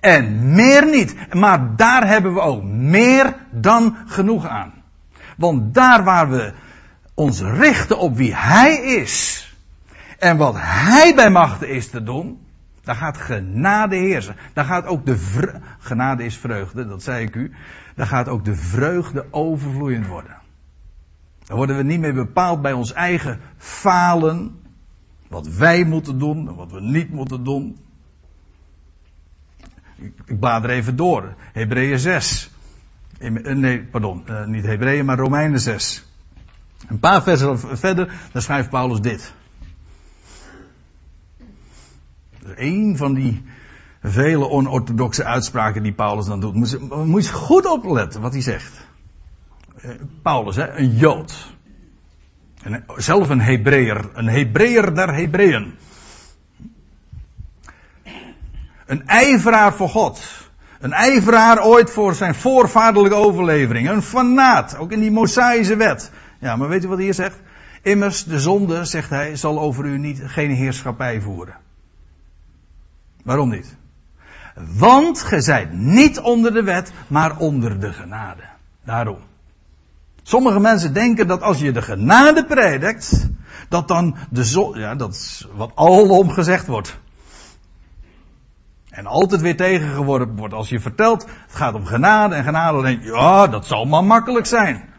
En 0.00 0.54
meer 0.54 0.86
niet. 0.86 1.34
Maar 1.34 1.76
daar 1.76 2.06
hebben 2.06 2.34
we 2.34 2.40
ook 2.40 2.62
meer 2.64 3.36
dan 3.50 3.96
genoeg 4.06 4.46
aan. 4.46 4.72
Want 5.36 5.74
daar 5.74 6.04
waar 6.04 6.30
we 6.30 6.52
ons 7.14 7.40
richten 7.40 7.98
op 7.98 8.16
wie 8.16 8.34
Hij 8.34 8.76
is 8.76 9.48
en 10.18 10.36
wat 10.36 10.54
Hij 10.58 11.14
bij 11.14 11.30
machten 11.30 11.68
is 11.68 11.90
te 11.90 12.02
doen, 12.02 12.38
daar 12.84 12.94
gaat 12.94 13.16
genade 13.16 13.96
heersen. 13.96 14.36
Daar 14.52 14.64
gaat 14.64 14.86
ook 14.86 15.06
de 15.06 15.50
genade 15.78 16.24
is 16.24 16.38
vreugde, 16.38 16.86
dat 16.88 17.02
zei 17.02 17.24
ik 17.24 17.34
u. 17.34 17.54
Daar 17.94 18.06
gaat 18.06 18.28
ook 18.28 18.44
de 18.44 18.54
vreugde 18.54 19.26
overvloeiend 19.30 20.06
worden. 20.06 20.36
Dan 21.44 21.56
worden 21.56 21.76
we 21.76 21.82
niet 21.82 22.00
meer 22.00 22.14
bepaald 22.14 22.62
bij 22.62 22.72
ons 22.72 22.92
eigen 22.92 23.40
falen. 23.56 24.60
Wat 25.28 25.46
wij 25.46 25.84
moeten 25.84 26.18
doen 26.18 26.48
en 26.48 26.54
wat 26.54 26.70
we 26.70 26.80
niet 26.80 27.10
moeten 27.10 27.44
doen. 27.44 27.78
Ik 30.24 30.40
blader 30.40 30.70
even 30.70 30.96
door. 30.96 31.34
Hebreeën 31.52 31.98
6. 31.98 32.50
Eh, 33.18 33.30
nee, 33.54 33.84
pardon. 33.84 34.26
Eh, 34.26 34.44
niet 34.44 34.64
Hebreeën, 34.64 35.04
maar 35.04 35.18
Romeinen 35.18 35.60
6. 35.60 36.06
Een 36.88 36.98
paar 36.98 37.22
versen 37.22 37.58
verder, 37.58 38.12
dan 38.32 38.42
schrijft 38.42 38.70
Paulus 38.70 39.00
dit. 39.00 39.34
Een 42.54 42.96
van 42.96 43.14
die 43.14 43.42
vele 44.04 44.48
onorthodoxe 44.48 45.24
uitspraken 45.24 45.82
die 45.82 45.92
Paulus 45.92 46.26
dan 46.26 46.40
doet. 46.40 46.54
Moet 47.04 47.26
je, 47.26 47.32
goed 47.32 47.66
opletten 47.66 48.20
wat 48.20 48.32
hij 48.32 48.42
zegt. 48.42 48.86
Eh, 49.76 49.90
Paulus, 50.22 50.56
hè, 50.56 50.76
een 50.76 50.96
Jood. 50.96 51.52
En 52.62 52.84
zelf 52.96 53.28
een 53.28 53.40
Hebreeër. 53.40 54.10
Een 54.14 54.28
Hebreeër 54.28 54.94
der 54.94 55.14
Hebreeën. 55.14 55.74
Een 58.86 59.06
ijveraar 59.06 59.74
voor 59.74 59.88
God. 59.88 60.22
Een 60.80 60.92
ijveraar 60.92 61.64
ooit 61.64 61.90
voor 61.90 62.14
zijn 62.14 62.34
voorvaderlijke 62.34 63.16
overlevering. 63.16 63.88
Een 63.88 64.02
fanaat, 64.02 64.76
ook 64.78 64.92
in 64.92 65.00
die 65.00 65.10
Mosaïsche 65.10 65.76
wet. 65.76 66.10
Ja, 66.38 66.56
maar 66.56 66.68
weet 66.68 66.84
u 66.84 66.88
wat 66.88 66.96
hij 66.96 67.04
hier 67.04 67.14
zegt? 67.14 67.40
Immers, 67.82 68.24
de 68.24 68.40
zonde, 68.40 68.84
zegt 68.84 69.10
hij, 69.10 69.36
zal 69.36 69.60
over 69.60 69.84
u 69.84 69.98
niet, 69.98 70.22
geen 70.24 70.50
heerschappij 70.50 71.20
voeren. 71.20 71.56
Waarom 73.22 73.48
niet? 73.48 73.76
Want 74.54 75.20
ge 75.20 75.40
zijt 75.40 75.72
niet 75.72 76.20
onder 76.20 76.52
de 76.52 76.62
wet, 76.62 76.92
maar 77.06 77.38
onder 77.38 77.80
de 77.80 77.92
genade. 77.92 78.42
Daarom. 78.84 79.18
Sommige 80.22 80.60
mensen 80.60 80.92
denken 80.92 81.26
dat 81.26 81.42
als 81.42 81.58
je 81.58 81.72
de 81.72 81.82
genade 81.82 82.44
predikt, 82.44 83.28
dat 83.68 83.88
dan 83.88 84.16
de 84.30 84.44
zon, 84.44 84.78
ja, 84.78 84.94
dat 84.94 85.14
is 85.14 85.48
wat 85.54 85.72
alom 85.74 86.30
gezegd 86.30 86.66
wordt. 86.66 86.98
En 88.90 89.06
altijd 89.06 89.40
weer 89.40 89.56
tegengeworpen 89.56 90.36
wordt 90.36 90.54
als 90.54 90.68
je 90.68 90.80
vertelt, 90.80 91.22
het 91.22 91.54
gaat 91.54 91.74
om 91.74 91.86
genade 91.86 92.34
en 92.34 92.44
genade, 92.44 92.72
dan 92.72 92.84
denk 92.84 93.02
je, 93.02 93.12
ja, 93.12 93.46
dat 93.46 93.66
zal 93.66 93.84
maar 93.84 94.04
makkelijk 94.04 94.46
zijn. 94.46 94.92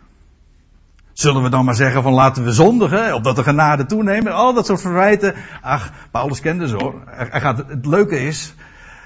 Zullen 1.13 1.43
we 1.43 1.49
dan 1.49 1.65
maar 1.65 1.75
zeggen 1.75 2.03
van 2.03 2.13
laten 2.13 2.43
we 2.43 2.53
zondigen, 2.53 3.13
opdat 3.13 3.35
de 3.35 3.43
genade 3.43 3.85
toenemen? 3.85 4.33
Al 4.33 4.53
dat 4.53 4.65
soort 4.65 4.81
verwijten. 4.81 5.35
Ach, 5.61 5.91
Paulus 6.11 6.39
kende 6.39 6.67
ze 6.67 6.75
hoor. 6.75 7.01
Gaat, 7.31 7.57
het 7.57 7.85
leuke 7.85 8.19
is, 8.19 8.53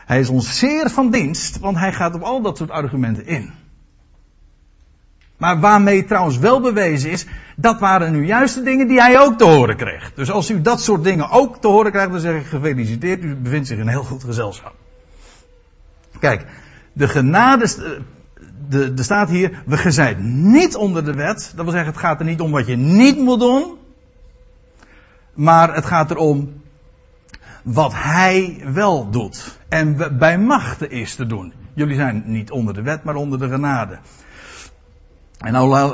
hij 0.09 0.19
is 0.19 0.29
ons 0.29 0.57
zeer 0.57 0.89
van 0.89 1.11
dienst, 1.11 1.59
want 1.59 1.77
hij 1.77 1.93
gaat 1.93 2.13
op 2.13 2.21
al 2.21 2.41
dat 2.41 2.57
soort 2.57 2.69
argumenten 2.69 3.25
in. 3.25 3.51
Maar 5.37 5.59
waarmee 5.59 6.05
trouwens 6.05 6.37
wel 6.37 6.61
bewezen 6.61 7.11
is, 7.11 7.25
dat 7.55 7.79
waren 7.79 8.11
nu 8.11 8.25
juist 8.25 8.55
de 8.55 8.63
dingen 8.63 8.87
die 8.87 8.99
hij 8.99 9.19
ook 9.19 9.37
te 9.37 9.43
horen 9.43 9.75
kreeg. 9.75 10.11
Dus 10.15 10.31
als 10.31 10.49
u 10.49 10.61
dat 10.61 10.81
soort 10.81 11.03
dingen 11.03 11.29
ook 11.29 11.61
te 11.61 11.67
horen 11.67 11.91
krijgt, 11.91 12.11
dan 12.11 12.19
zeg 12.19 12.41
ik 12.41 12.45
gefeliciteerd, 12.45 13.23
u 13.23 13.35
bevindt 13.35 13.67
zich 13.67 13.77
in 13.77 13.81
een 13.81 13.89
heel 13.89 14.03
goed 14.03 14.23
gezelschap. 14.23 14.73
Kijk, 16.19 16.45
de 16.93 17.07
genade, 17.07 17.67
de, 18.69 18.93
er 18.97 19.03
staat 19.03 19.29
hier, 19.29 19.63
we 19.65 19.77
gezijn 19.77 20.51
niet 20.51 20.75
onder 20.75 21.05
de 21.05 21.13
wet. 21.13 21.51
Dat 21.55 21.63
wil 21.63 21.73
zeggen, 21.73 21.91
het 21.91 22.01
gaat 22.01 22.19
er 22.19 22.25
niet 22.25 22.41
om 22.41 22.51
wat 22.51 22.67
je 22.67 22.75
niet 22.75 23.17
moet 23.17 23.39
doen. 23.39 23.77
Maar 25.33 25.75
het 25.75 25.85
gaat 25.85 26.11
erom 26.11 26.61
wat 27.63 27.93
hij 27.95 28.61
wel 28.73 29.09
doet. 29.09 29.59
En 29.69 30.17
bij 30.17 30.39
machten 30.39 30.91
is 30.91 31.15
te 31.15 31.25
doen. 31.25 31.53
Jullie 31.73 31.95
zijn 31.95 32.23
niet 32.25 32.51
onder 32.51 32.73
de 32.73 32.81
wet, 32.81 33.03
maar 33.03 33.15
onder 33.15 33.39
de 33.39 33.49
genade. 33.49 33.99
En 35.37 35.53
nou, 35.53 35.93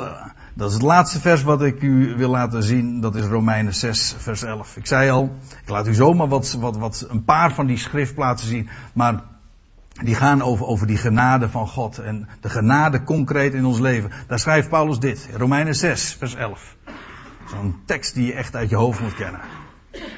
dat 0.54 0.68
is 0.68 0.74
het 0.74 0.82
laatste 0.82 1.20
vers 1.20 1.42
wat 1.42 1.62
ik 1.62 1.82
u 1.82 2.14
wil 2.16 2.30
laten 2.30 2.62
zien. 2.62 3.00
Dat 3.00 3.14
is 3.14 3.24
Romeinen 3.24 3.74
6, 3.74 4.14
vers 4.18 4.42
11. 4.42 4.76
Ik 4.76 4.86
zei 4.86 5.10
al, 5.10 5.36
ik 5.62 5.68
laat 5.68 5.88
u 5.88 5.94
zomaar 5.94 6.28
wat, 6.28 6.52
wat, 6.52 6.76
wat, 6.76 7.06
een 7.08 7.24
paar 7.24 7.52
van 7.52 7.66
die 7.66 7.78
schriftplaatsen 7.78 8.48
zien. 8.48 8.68
Maar 8.92 9.22
die 10.02 10.14
gaan 10.14 10.42
over, 10.42 10.66
over 10.66 10.86
die 10.86 10.96
genade 10.96 11.48
van 11.48 11.68
God. 11.68 11.98
En 11.98 12.28
de 12.40 12.48
genade 12.48 13.02
concreet 13.02 13.54
in 13.54 13.64
ons 13.64 13.78
leven. 13.78 14.10
Daar 14.26 14.38
schrijft 14.38 14.68
Paulus 14.68 14.98
dit. 14.98 15.28
Romeinen 15.36 15.74
6, 15.74 16.16
vers 16.18 16.34
11. 16.34 16.76
Zo'n 17.50 17.76
tekst 17.84 18.14
die 18.14 18.26
je 18.26 18.34
echt 18.34 18.56
uit 18.56 18.70
je 18.70 18.76
hoofd 18.76 19.00
moet 19.00 19.14
kennen. 19.14 19.40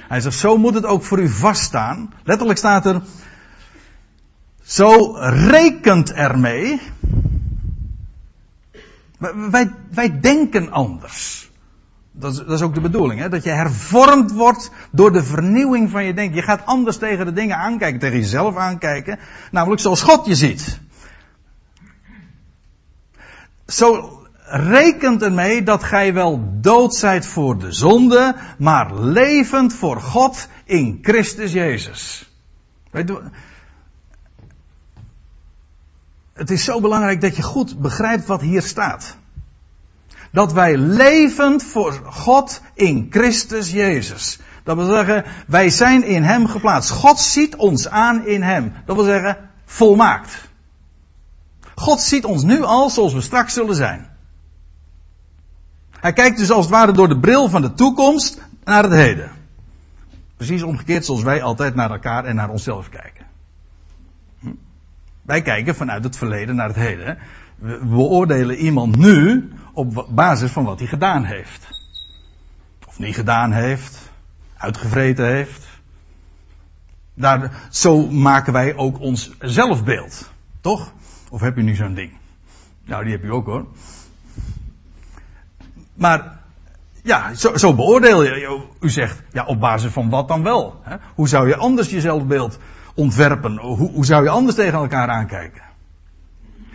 Hij 0.09 0.21
zegt, 0.21 0.37
zo 0.37 0.57
moet 0.57 0.75
het 0.75 0.85
ook 0.85 1.05
voor 1.05 1.19
u 1.19 1.29
vaststaan. 1.29 2.13
Letterlijk 2.25 2.59
staat 2.59 2.87
er, 2.87 3.03
zo 4.63 5.17
rekent 5.21 6.13
ermee. 6.13 6.81
Wij, 9.51 9.71
wij 9.91 10.21
denken 10.21 10.71
anders. 10.71 11.51
Dat 12.13 12.33
is, 12.33 12.39
dat 12.39 12.51
is 12.51 12.63
ook 12.63 12.75
de 12.75 12.81
bedoeling, 12.81 13.21
hè? 13.21 13.29
dat 13.29 13.45
je 13.45 13.51
hervormd 13.51 14.33
wordt 14.33 14.71
door 14.91 15.13
de 15.13 15.25
vernieuwing 15.25 15.91
van 15.91 16.05
je 16.05 16.15
denken. 16.15 16.37
Je 16.37 16.43
gaat 16.43 16.67
anders 16.67 16.97
tegen 16.97 17.27
de 17.27 17.33
dingen 17.33 17.57
aankijken, 17.57 18.01
tegen 18.01 18.19
jezelf 18.19 18.57
aankijken, 18.57 19.19
namelijk 19.51 19.81
zoals 19.81 20.03
God 20.03 20.27
je 20.27 20.35
ziet. 20.35 20.81
Zo 23.67 24.18
rekent 24.51 25.23
ermee 25.23 25.63
dat 25.63 25.85
gij 25.85 26.15
wel 26.15 26.49
dood 26.61 26.95
zijt 26.95 27.27
voor 27.27 27.59
de 27.59 27.73
zonde, 27.73 28.35
maar 28.59 28.95
levend 28.95 29.73
voor 29.75 30.01
God 30.01 30.49
in 30.65 30.99
Christus 31.03 31.53
Jezus. 31.53 32.31
Weet 32.91 33.09
je, 33.09 33.23
het 36.33 36.51
is 36.51 36.65
zo 36.65 36.81
belangrijk 36.81 37.21
dat 37.21 37.37
je 37.37 37.43
goed 37.43 37.81
begrijpt 37.81 38.27
wat 38.27 38.41
hier 38.41 38.63
staat. 38.63 39.17
Dat 40.33 40.53
wij 40.53 40.77
levend 40.77 41.63
voor 41.63 42.01
God 42.05 42.61
in 42.75 43.07
Christus 43.11 43.71
Jezus. 43.71 44.39
Dat 44.65 44.77
wil 44.77 44.87
zeggen, 44.87 45.25
wij 45.47 45.71
zijn 45.71 46.05
in 46.05 46.23
Hem 46.23 46.47
geplaatst. 46.47 46.91
God 46.91 47.19
ziet 47.19 47.57
ons 47.57 47.89
aan 47.89 48.27
in 48.27 48.43
Hem. 48.43 48.73
Dat 48.87 48.97
wil 48.97 49.05
zeggen, 49.05 49.51
volmaakt. 49.65 50.49
God 51.75 52.01
ziet 52.01 52.25
ons 52.25 52.43
nu 52.43 52.63
al 52.63 52.91
zoals 52.91 53.13
we 53.13 53.21
straks 53.21 53.55
zullen 53.55 53.75
zijn. 53.75 54.18
Hij 56.01 56.13
kijkt 56.13 56.39
dus 56.39 56.51
als 56.51 56.65
het 56.65 56.75
ware 56.75 56.93
door 56.93 57.09
de 57.09 57.19
bril 57.19 57.49
van 57.49 57.63
de 57.63 57.75
toekomst 57.75 58.43
naar 58.65 58.83
het 58.83 58.93
heden. 58.93 59.31
Precies 60.37 60.63
omgekeerd 60.63 61.05
zoals 61.05 61.23
wij 61.23 61.43
altijd 61.43 61.75
naar 61.75 61.91
elkaar 61.91 62.25
en 62.25 62.35
naar 62.35 62.51
onszelf 62.51 62.89
kijken. 62.89 63.27
Hm? 64.41 64.51
Wij 65.23 65.43
kijken 65.43 65.75
vanuit 65.75 66.05
het 66.05 66.17
verleden 66.17 66.57
naar 66.57 66.69
het 66.69 66.77
heden. 66.77 67.19
We 67.57 67.81
beoordelen 67.85 68.57
iemand 68.57 68.97
nu 68.97 69.53
op 69.73 70.07
basis 70.11 70.51
van 70.51 70.65
wat 70.65 70.79
hij 70.79 70.89
gedaan 70.89 71.25
heeft. 71.25 71.69
Of 72.87 72.99
niet 72.99 73.15
gedaan 73.15 73.53
heeft, 73.53 74.11
uitgevreten 74.57 75.27
heeft. 75.27 75.67
Daar, 77.15 77.69
zo 77.71 78.07
maken 78.07 78.53
wij 78.53 78.77
ook 78.77 79.01
ons 79.01 79.31
zelfbeeld. 79.41 80.31
Toch? 80.61 80.93
Of 81.31 81.41
heb 81.41 81.57
je 81.57 81.63
nu 81.63 81.75
zo'n 81.75 81.95
ding? 81.95 82.13
Nou, 82.85 83.03
die 83.03 83.13
heb 83.13 83.23
je 83.23 83.33
ook 83.33 83.47
hoor. 83.47 83.67
Maar 85.99 86.39
ja, 87.03 87.35
zo, 87.35 87.57
zo, 87.57 87.75
beoordeel 87.75 88.23
je. 88.23 88.61
U 88.81 88.91
zegt, 88.91 89.23
ja, 89.33 89.45
op 89.45 89.61
basis 89.61 89.93
van 89.93 90.11
wat 90.11 90.29
dan 90.29 90.43
wel? 90.43 90.81
Hè? 90.83 90.97
Hoe 91.15 91.29
zou 91.29 91.49
je 91.49 91.57
anders 91.57 91.91
je 91.91 92.01
zelfbeeld 92.01 92.59
ontwerpen? 92.95 93.59
Hoe, 93.59 93.91
hoe 93.91 94.05
zou 94.05 94.23
je 94.23 94.29
anders 94.29 94.57
tegen 94.57 94.79
elkaar 94.79 95.09
aankijken? 95.09 95.63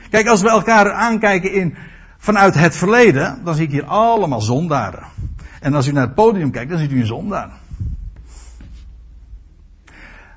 Kijk, 0.10 0.28
als 0.28 0.42
we 0.42 0.50
elkaar 0.50 0.92
aankijken 0.92 1.52
in 1.52 1.76
vanuit 2.18 2.56
het 2.56 2.76
verleden, 2.76 3.42
dan 3.44 3.56
zie 3.56 3.66
ik 3.66 3.72
hier 3.72 3.86
allemaal 3.86 4.42
zondaren. 4.42 5.04
En 5.60 5.74
als 5.74 5.88
u 5.88 5.92
naar 5.92 6.06
het 6.06 6.16
podium 6.16 6.52
kijkt, 6.52 6.70
dan 6.70 6.80
ziet 6.80 6.92
u 6.92 7.00
een 7.00 7.06
zondaar. 7.06 7.52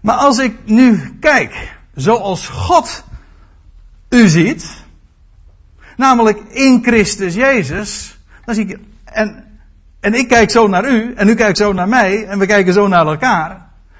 Maar 0.02 0.16
als 0.16 0.38
ik 0.38 0.56
nu 0.64 1.16
kijk, 1.20 1.76
zoals 1.94 2.48
God 2.48 3.04
u 4.08 4.28
ziet, 4.28 4.84
namelijk 5.96 6.38
in 6.38 6.82
Christus 6.82 7.34
Jezus, 7.34 8.15
dan 8.46 8.54
zie 8.54 8.66
ik, 8.66 8.78
en, 9.04 9.44
en 10.00 10.14
ik 10.14 10.28
kijk 10.28 10.50
zo 10.50 10.68
naar 10.68 10.88
u, 10.88 11.14
en 11.14 11.28
u 11.28 11.34
kijkt 11.34 11.58
zo 11.58 11.72
naar 11.72 11.88
mij, 11.88 12.26
en 12.26 12.38
we 12.38 12.46
kijken 12.46 12.72
zo 12.72 12.88
naar 12.88 13.06
elkaar, 13.06 13.48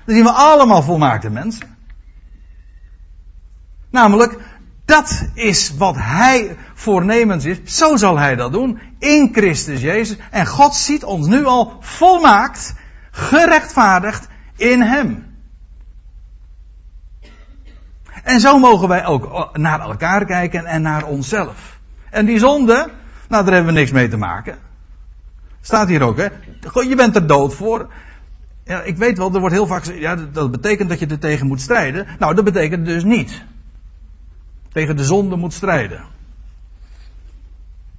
dan 0.05 0.14
zien 0.14 0.24
we 0.24 0.30
allemaal 0.30 0.82
volmaakte 0.82 1.30
mensen. 1.30 1.76
Namelijk, 3.90 4.38
dat 4.84 5.28
is 5.34 5.76
wat 5.76 5.97
hij 5.99 6.57
voornemens 6.74 7.44
is. 7.44 7.78
Zo 7.78 7.97
zal 7.97 8.18
hij 8.18 8.36
dat 8.36 8.53
doen. 8.53 8.80
In 8.99 9.30
Christus 9.32 9.80
Jezus. 9.80 10.16
En 10.30 10.47
God 10.47 10.74
ziet 10.74 11.05
ons 11.05 11.26
nu 11.26 11.44
al 11.44 11.76
volmaakt, 11.80 12.74
gerechtvaardigd 13.11 14.28
in 14.57 14.80
hem. 14.82 15.34
En 18.22 18.40
zo 18.40 18.59
mogen 18.59 18.88
wij 18.88 19.07
ook 19.07 19.51
naar 19.57 19.80
elkaar 19.80 20.24
kijken 20.24 20.66
en 20.66 20.82
naar 20.82 21.05
onszelf. 21.05 21.78
En 22.11 22.26
die 22.26 22.38
zonde, 22.38 22.90
nou 23.29 23.45
daar 23.45 23.55
hebben 23.55 23.74
we 23.74 23.79
niks 23.79 23.93
mee 23.93 24.09
te 24.09 24.16
maken. 24.16 24.59
Staat 25.61 25.89
hier 25.89 26.03
ook, 26.03 26.16
hè. 26.16 26.29
Je 26.89 26.95
bent 26.97 27.16
er 27.16 27.27
dood 27.27 27.55
voor. 27.55 27.89
Ja, 28.64 28.83
ik 28.83 28.97
weet 28.97 29.18
wel, 29.18 29.35
er 29.35 29.41
wordt 29.41 29.55
heel 29.55 29.66
vaak 29.66 29.85
ja, 29.85 30.16
dat 30.16 30.51
betekent 30.51 30.89
dat 30.89 30.99
je 30.99 31.07
er 31.07 31.18
tegen 31.18 31.47
moet 31.47 31.61
strijden. 31.61 32.07
Nou, 32.18 32.35
dat 32.35 32.45
betekent 32.45 32.87
dus 32.87 33.05
niet 33.05 33.45
tegen 34.72 34.97
de 34.97 35.05
zonde 35.05 35.37
moet 35.37 35.53
strijden. 35.53 36.05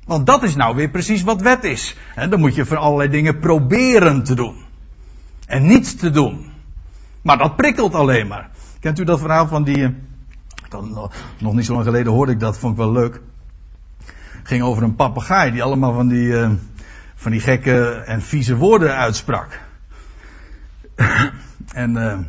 Want 0.05 0.25
dat 0.25 0.43
is 0.43 0.55
nou 0.55 0.75
weer 0.75 0.89
precies 0.89 1.23
wat 1.23 1.41
wet 1.41 1.63
is. 1.63 1.95
Dan 2.29 2.39
moet 2.39 2.55
je 2.55 2.65
voor 2.65 2.77
allerlei 2.77 3.09
dingen 3.09 3.39
proberen 3.39 4.23
te 4.23 4.35
doen. 4.35 4.55
En 5.45 5.65
niets 5.65 5.95
te 5.95 6.09
doen. 6.09 6.51
Maar 7.21 7.37
dat 7.37 7.55
prikkelt 7.55 7.93
alleen 7.93 8.27
maar. 8.27 8.49
Kent 8.79 8.99
u 8.99 9.03
dat 9.03 9.19
verhaal 9.19 9.47
van 9.47 9.63
die. 9.63 9.95
Nog 11.37 11.53
niet 11.53 11.65
zo 11.65 11.73
lang 11.73 11.85
geleden 11.85 12.13
hoorde 12.13 12.31
ik 12.31 12.39
dat, 12.39 12.57
vond 12.57 12.71
ik 12.71 12.79
wel 12.79 12.91
leuk. 12.91 13.21
Ging 14.47 14.63
over 14.63 14.83
een 14.83 14.95
papegaai 14.95 15.51
die 15.51 15.63
allemaal 15.63 15.93
van 15.93 16.07
die, 16.07 16.39
eh, 16.39 16.51
van 17.15 17.31
die 17.31 17.39
gekke 17.39 17.91
en 18.05 18.21
vieze 18.21 18.55
woorden 18.55 18.95
uitsprak. 18.95 19.59
en 21.83 21.91
uh, 21.95 22.19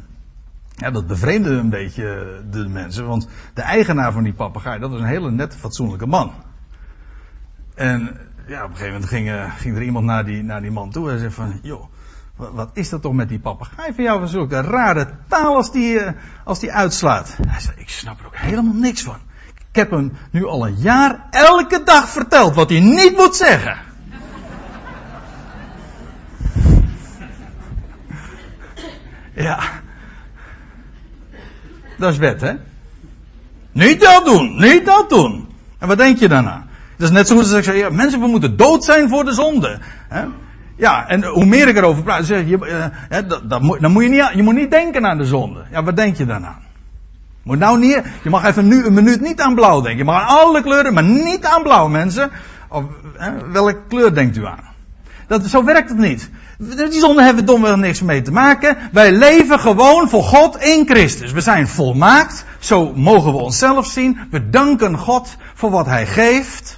ja, 0.75 0.91
dat 0.91 1.07
bevreemde 1.07 1.51
een 1.51 1.71
beetje 1.71 2.41
de 2.51 2.69
mensen, 2.69 3.07
want 3.07 3.29
de 3.55 3.63
eigenaar 3.63 4.13
van 4.13 4.23
die 4.23 4.33
papegaai, 4.33 4.81
dat 4.81 4.91
was 4.91 5.01
een 5.01 5.07
hele 5.07 5.31
nette, 5.31 5.59
fatsoenlijke 5.59 6.07
man. 6.07 6.33
En 7.75 8.17
ja, 8.47 8.65
op 8.65 8.71
een 8.71 8.77
gegeven 8.77 8.93
moment 8.93 9.11
ging, 9.11 9.29
uh, 9.29 9.55
ging 9.57 9.77
er 9.77 9.83
iemand 9.83 10.05
naar 10.05 10.25
die, 10.25 10.43
naar 10.43 10.61
die 10.61 10.71
man 10.71 10.91
toe 10.91 11.11
en 11.11 11.19
zei 11.19 11.31
van, 11.31 11.61
joh, 11.63 11.85
wat, 12.37 12.71
is 12.73 12.89
dat 12.89 13.03
toch 13.03 13.13
met 13.13 13.29
die 13.29 13.41
papegaai 13.41 13.95
van 13.95 14.05
jou? 14.05 14.27
Zulke 14.27 14.61
rare 14.61 15.15
taal 15.29 15.57
als 15.57 15.73
die, 15.73 16.01
als 16.45 16.61
die 16.61 16.73
uitslaat. 16.73 17.37
Hij 17.49 17.61
zei, 17.61 17.77
ik 17.77 17.89
snap 17.89 18.21
er 18.21 18.27
ook 18.27 18.37
helemaal 18.37 18.75
niks 18.75 19.03
van. 19.03 19.19
Ik 19.71 19.77
heb 19.77 19.91
hem 19.91 20.13
nu 20.31 20.47
al 20.47 20.67
een 20.67 20.77
jaar 20.77 21.27
elke 21.31 21.83
dag 21.83 22.09
verteld 22.09 22.55
wat 22.55 22.71
hij 22.71 22.81
niet 22.81 23.17
moet 23.17 23.37
zeggen. 23.37 23.77
ja, 29.35 29.59
dat 31.99 32.13
is 32.13 32.19
wet, 32.19 32.41
hè? 32.41 32.53
Niet 33.73 34.01
dat 34.01 34.25
doen, 34.25 34.61
niet 34.61 34.87
dat 34.87 35.09
doen. 35.09 35.49
En 35.79 35.89
wat 35.89 35.99
denk 35.99 36.19
je 36.19 36.29
daarna? 36.29 36.67
Dat 36.97 37.09
is 37.09 37.15
net 37.15 37.29
zoals 37.29 37.53
ik 37.53 37.65
zeg, 37.65 37.77
ja, 37.77 37.91
mensen, 37.91 38.21
we 38.21 38.27
moeten 38.27 38.57
dood 38.57 38.85
zijn 38.85 39.09
voor 39.09 39.25
de 39.25 39.33
zonde. 39.33 39.79
Hè? 40.09 40.25
Ja, 40.77 41.09
en 41.09 41.25
hoe 41.25 41.45
meer 41.45 41.69
ik 41.69 41.77
erover 41.77 42.03
praat, 42.03 42.25
zeg 42.25 42.49
je, 42.49 42.91
uh, 43.11 43.21
dat, 43.29 43.51
dat, 43.51 43.79
dan 43.81 43.93
moet 43.93 44.03
je 44.03 44.09
niet, 44.09 44.31
je 44.35 44.43
moet 44.43 44.55
niet 44.55 44.71
denken 44.71 45.07
aan 45.07 45.19
de 45.19 45.25
zonde. 45.25 45.65
Ja, 45.71 45.83
wat 45.83 45.97
denk 45.97 46.17
je 46.17 46.27
daarna? 46.27 46.59
Moet 47.49 47.59
nou 47.59 47.79
niet, 47.79 48.03
je 48.23 48.31
mag 48.31 48.45
even 48.45 48.69
nu 48.69 48.87
een 48.87 48.95
minuut 48.95 49.21
niet 49.21 49.41
aan 49.41 49.55
blauw 49.55 49.81
denken. 49.81 49.99
Je 49.99 50.05
mag 50.05 50.21
aan 50.21 50.37
alle 50.37 50.63
kleuren, 50.63 50.95
maar 50.95 51.05
niet 51.05 51.45
aan 51.45 51.63
blauw, 51.63 51.89
mensen. 51.89 52.31
Of, 52.69 52.85
hè, 53.17 53.51
welke 53.53 53.79
kleur 53.89 54.15
denkt 54.15 54.37
u 54.37 54.47
aan? 54.47 54.65
Dat, 55.27 55.47
zo 55.47 55.65
werkt 55.65 55.89
het 55.89 55.99
niet. 55.99 56.31
Die 56.59 57.01
zonde 57.01 57.23
hebben 57.23 57.45
we 57.45 57.51
domweg 57.51 57.77
niks 57.77 58.03
mee 58.03 58.23
te 58.23 58.33
maken. 58.33 58.77
Wij 58.93 59.13
leven 59.13 59.61
gewoon 59.61 60.09
voor 60.09 60.23
God 60.23 60.57
in 60.57 60.87
Christus. 60.87 61.33
We 61.33 61.41
zijn 61.41 61.69
volmaakt. 61.69 62.45
Zo 62.59 62.93
mogen 62.95 63.33
we 63.33 63.39
onszelf 63.39 63.87
zien. 63.87 64.19
We 64.31 64.51
danken 64.51 64.99
God 64.99 65.37
voor 65.55 65.71
wat 65.71 65.87
Hij 65.87 66.07
geeft. 66.07 66.78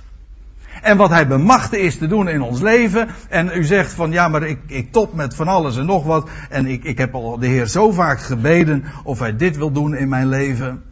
En 0.83 0.97
wat 0.97 1.11
Hij 1.11 1.26
bemachtigd 1.26 1.83
is 1.83 1.99
te 1.99 2.07
doen 2.07 2.28
in 2.28 2.43
ons 2.43 2.61
leven. 2.61 3.09
En 3.28 3.51
u 3.55 3.64
zegt 3.64 3.93
van 3.93 4.12
ja, 4.12 4.28
maar 4.28 4.43
ik, 4.43 4.59
ik 4.66 4.93
top 4.93 5.14
met 5.14 5.35
van 5.35 5.49
alles 5.49 5.76
en 5.76 5.87
nog 5.87 6.05
wat. 6.05 6.28
En 6.49 6.66
ik, 6.66 6.85
ik 6.85 6.99
heb 6.99 7.14
al 7.14 7.39
de 7.39 7.47
Heer 7.47 7.66
zo 7.66 7.91
vaak 7.91 8.20
gebeden 8.20 8.85
of 9.05 9.18
Hij 9.18 9.37
dit 9.37 9.57
wil 9.57 9.70
doen 9.70 9.97
in 9.97 10.09
mijn 10.09 10.28
leven. 10.28 10.83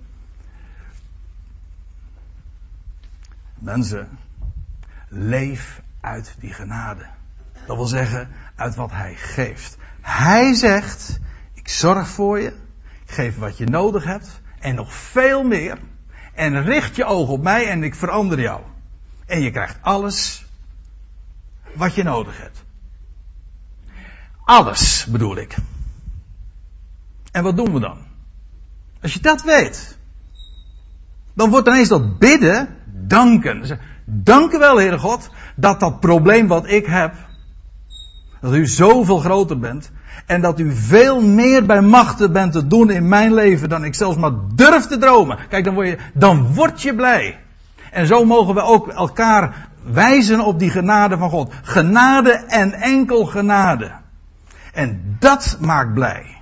Mensen, 3.58 4.08
leef 5.08 5.82
uit 6.00 6.34
die 6.38 6.52
genade. 6.52 7.06
Dat 7.66 7.76
wil 7.76 7.86
zeggen, 7.86 8.28
uit 8.56 8.74
wat 8.74 8.90
hij 8.92 9.14
geeft. 9.14 9.76
Hij 10.00 10.54
zegt, 10.54 11.20
ik 11.54 11.68
zorg 11.68 12.08
voor 12.08 12.40
je, 12.40 12.48
ik 13.04 13.10
geef 13.10 13.38
wat 13.38 13.58
je 13.58 13.66
nodig 13.66 14.04
hebt 14.04 14.40
en 14.58 14.74
nog 14.74 14.94
veel 14.94 15.42
meer. 15.42 15.78
En 16.34 16.62
richt 16.62 16.96
je 16.96 17.04
oog 17.04 17.28
op 17.28 17.42
mij 17.42 17.68
en 17.68 17.82
ik 17.82 17.94
verander 17.94 18.40
jou. 18.40 18.60
En 19.28 19.40
je 19.40 19.50
krijgt 19.50 19.78
alles 19.80 20.44
wat 21.74 21.94
je 21.94 22.02
nodig 22.02 22.38
hebt. 22.38 22.64
Alles 24.44 25.06
bedoel 25.08 25.36
ik. 25.36 25.56
En 27.32 27.42
wat 27.42 27.56
doen 27.56 27.72
we 27.72 27.80
dan? 27.80 27.98
Als 29.02 29.12
je 29.12 29.20
dat 29.20 29.42
weet, 29.42 29.98
dan 31.34 31.50
wordt 31.50 31.68
ineens 31.68 31.88
dat 31.88 32.18
bidden 32.18 32.76
danken. 32.86 33.78
Dank 34.04 34.52
u 34.52 34.58
wel, 34.58 34.76
Heere 34.76 34.98
God, 34.98 35.30
dat 35.56 35.80
dat 35.80 36.00
probleem 36.00 36.46
wat 36.46 36.68
ik 36.68 36.86
heb, 36.86 37.14
dat 38.40 38.54
u 38.54 38.66
zoveel 38.66 39.18
groter 39.18 39.58
bent. 39.58 39.90
En 40.26 40.40
dat 40.40 40.60
u 40.60 40.72
veel 40.72 41.20
meer 41.20 41.66
bij 41.66 41.80
machten 41.80 42.32
bent 42.32 42.52
te 42.52 42.66
doen 42.66 42.90
in 42.90 43.08
mijn 43.08 43.34
leven 43.34 43.68
dan 43.68 43.84
ik 43.84 43.94
zelfs 43.94 44.16
maar 44.16 44.32
durf 44.54 44.86
te 44.86 44.98
dromen. 44.98 45.38
Kijk, 45.48 45.64
dan 45.64 45.74
word 45.74 45.88
je, 45.88 45.98
dan 46.14 46.54
word 46.54 46.82
je 46.82 46.94
blij. 46.94 47.38
En 47.92 48.06
zo 48.06 48.24
mogen 48.24 48.54
we 48.54 48.60
ook 48.60 48.88
elkaar 48.88 49.68
wijzen 49.82 50.40
op 50.40 50.58
die 50.58 50.70
genade 50.70 51.18
van 51.18 51.30
God. 51.30 51.52
Genade 51.62 52.32
en 52.32 52.72
enkel 52.72 53.24
genade. 53.24 53.92
En 54.72 55.16
dat 55.18 55.56
maakt 55.60 55.94
blij. 55.94 56.36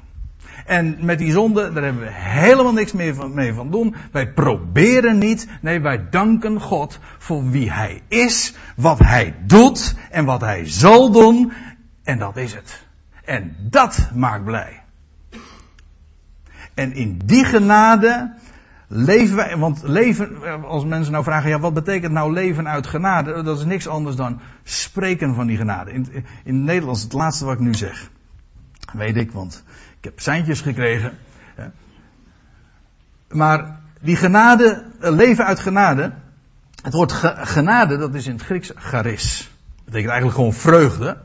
En 0.66 0.96
met 1.00 1.18
die 1.18 1.32
zonde, 1.32 1.72
daar 1.72 1.82
hebben 1.82 2.02
we 2.02 2.12
helemaal 2.12 2.72
niks 2.72 2.92
meer 2.92 3.14
van, 3.14 3.34
mee 3.34 3.52
van 3.52 3.70
doen. 3.70 3.94
Wij 4.12 4.32
proberen 4.32 5.18
niet. 5.18 5.48
Nee, 5.60 5.80
wij 5.80 6.08
danken 6.10 6.60
God 6.60 6.98
voor 7.18 7.50
wie 7.50 7.72
Hij 7.72 8.02
is, 8.08 8.54
wat 8.76 8.98
Hij 8.98 9.34
doet 9.44 9.94
en 10.10 10.24
wat 10.24 10.40
Hij 10.40 10.68
zal 10.68 11.10
doen. 11.10 11.52
En 12.04 12.18
dat 12.18 12.36
is 12.36 12.54
het. 12.54 12.84
En 13.24 13.56
dat 13.58 14.10
maakt 14.14 14.44
blij. 14.44 14.82
En 16.74 16.94
in 16.94 17.20
die 17.24 17.44
genade 17.44 18.34
leven 18.86 19.36
wij, 19.36 19.56
want 19.56 19.82
leven, 19.82 20.62
als 20.64 20.84
mensen 20.84 21.12
nou 21.12 21.24
vragen, 21.24 21.50
ja, 21.50 21.58
wat 21.58 21.74
betekent 21.74 22.12
nou 22.12 22.32
leven 22.32 22.68
uit 22.68 22.86
genade? 22.86 23.42
Dat 23.42 23.58
is 23.58 23.64
niks 23.64 23.88
anders 23.88 24.16
dan 24.16 24.40
spreken 24.62 25.34
van 25.34 25.46
die 25.46 25.56
genade. 25.56 25.92
In, 25.92 26.08
in 26.44 26.54
het 26.54 26.64
Nederlands, 26.64 27.02
het 27.02 27.12
laatste 27.12 27.44
wat 27.44 27.54
ik 27.54 27.60
nu 27.60 27.74
zeg. 27.74 28.10
Weet 28.92 29.16
ik, 29.16 29.32
want 29.32 29.64
ik 29.98 30.04
heb 30.04 30.20
seintjes 30.20 30.60
gekregen. 30.60 31.18
Maar 33.28 33.80
die 34.00 34.16
genade, 34.16 34.84
leven 34.98 35.44
uit 35.44 35.60
genade, 35.60 36.12
het 36.82 36.92
woord 36.92 37.12
genade, 37.12 37.96
dat 37.96 38.14
is 38.14 38.26
in 38.26 38.32
het 38.32 38.42
Grieks 38.42 38.72
charis. 38.74 39.50
Dat 39.74 39.84
betekent 39.84 40.10
eigenlijk 40.10 40.38
gewoon 40.38 40.52
vreugde. 40.52 41.18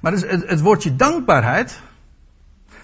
Maar 0.00 0.12
dus 0.12 0.22
het, 0.22 0.60
woordje 0.60 0.96
dankbaarheid, 0.96 1.80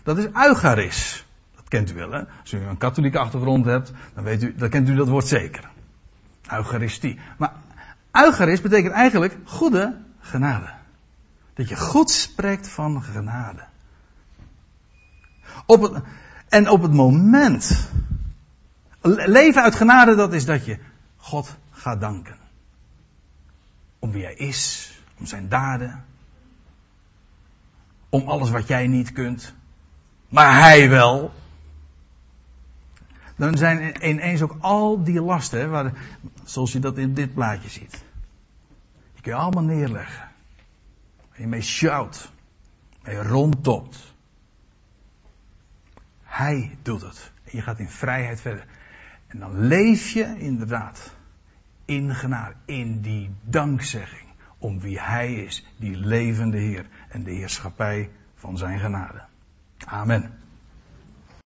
dat 0.02 0.18
is 0.18 0.26
eucharis. 0.32 1.26
Kent 1.68 1.90
u 1.90 1.94
wel, 1.94 2.10
hè? 2.10 2.22
Als 2.40 2.52
u 2.52 2.58
een 2.58 2.76
katholieke 2.76 3.18
achtergrond 3.18 3.64
hebt, 3.64 3.92
dan, 4.14 4.24
weet 4.24 4.42
u, 4.42 4.54
dan 4.54 4.68
kent 4.68 4.88
u 4.88 4.94
dat 4.94 5.08
woord 5.08 5.26
zeker. 5.26 5.70
Eucharistie. 6.50 7.18
Maar 7.38 7.52
eucharis 8.12 8.60
betekent 8.60 8.92
eigenlijk 8.92 9.36
goede 9.44 10.00
genade. 10.20 10.72
Dat 11.54 11.68
je 11.68 11.76
goed 11.76 12.10
spreekt 12.10 12.68
van 12.68 13.02
genade. 13.02 13.64
Op 15.66 15.82
het, 15.82 16.02
en 16.48 16.68
op 16.68 16.82
het 16.82 16.92
moment. 16.92 17.90
Leven 19.02 19.62
uit 19.62 19.74
genade, 19.74 20.14
dat 20.14 20.32
is 20.32 20.44
dat 20.44 20.64
je 20.64 20.78
God 21.16 21.56
gaat 21.70 22.00
danken. 22.00 22.36
Om 23.98 24.12
wie 24.12 24.24
hij 24.24 24.34
is, 24.34 24.92
om 25.18 25.26
zijn 25.26 25.48
daden, 25.48 26.04
om 28.08 28.28
alles 28.28 28.50
wat 28.50 28.66
jij 28.66 28.86
niet 28.86 29.12
kunt. 29.12 29.54
Maar 30.28 30.60
hij 30.60 30.88
wel. 30.88 31.32
Dan 33.36 33.56
zijn 33.56 34.08
ineens 34.08 34.42
ook 34.42 34.56
al 34.60 35.04
die 35.04 35.20
lasten, 35.20 35.70
waar, 35.70 35.92
zoals 36.44 36.72
je 36.72 36.78
dat 36.78 36.98
in 36.98 37.14
dit 37.14 37.34
plaatje 37.34 37.68
ziet. 37.68 38.04
Die 39.12 39.22
kun 39.22 39.32
je 39.32 39.38
allemaal 39.38 39.62
neerleggen. 39.62 40.28
Waar 41.28 41.40
je 41.40 41.46
mee 41.46 41.62
shout. 41.62 42.32
Mee 43.02 43.22
rondtopt. 43.22 44.14
Hij 46.22 46.76
doet 46.82 47.02
het. 47.02 47.32
En 47.44 47.50
je 47.56 47.62
gaat 47.62 47.78
in 47.78 47.88
vrijheid 47.88 48.40
verder. 48.40 48.66
En 49.26 49.38
dan 49.38 49.66
leef 49.66 50.10
je 50.10 50.38
inderdaad 50.38 51.14
in 51.84 52.14
genade, 52.14 52.54
in 52.64 53.00
die 53.00 53.30
dankzegging 53.42 54.28
om 54.58 54.80
wie 54.80 55.00
Hij 55.00 55.34
is, 55.34 55.66
die 55.76 55.96
levende 55.96 56.58
Heer 56.58 56.86
en 57.08 57.22
de 57.22 57.30
heerschappij 57.30 58.10
van 58.34 58.58
Zijn 58.58 58.78
genade. 58.78 59.22
Amen. 59.84 60.43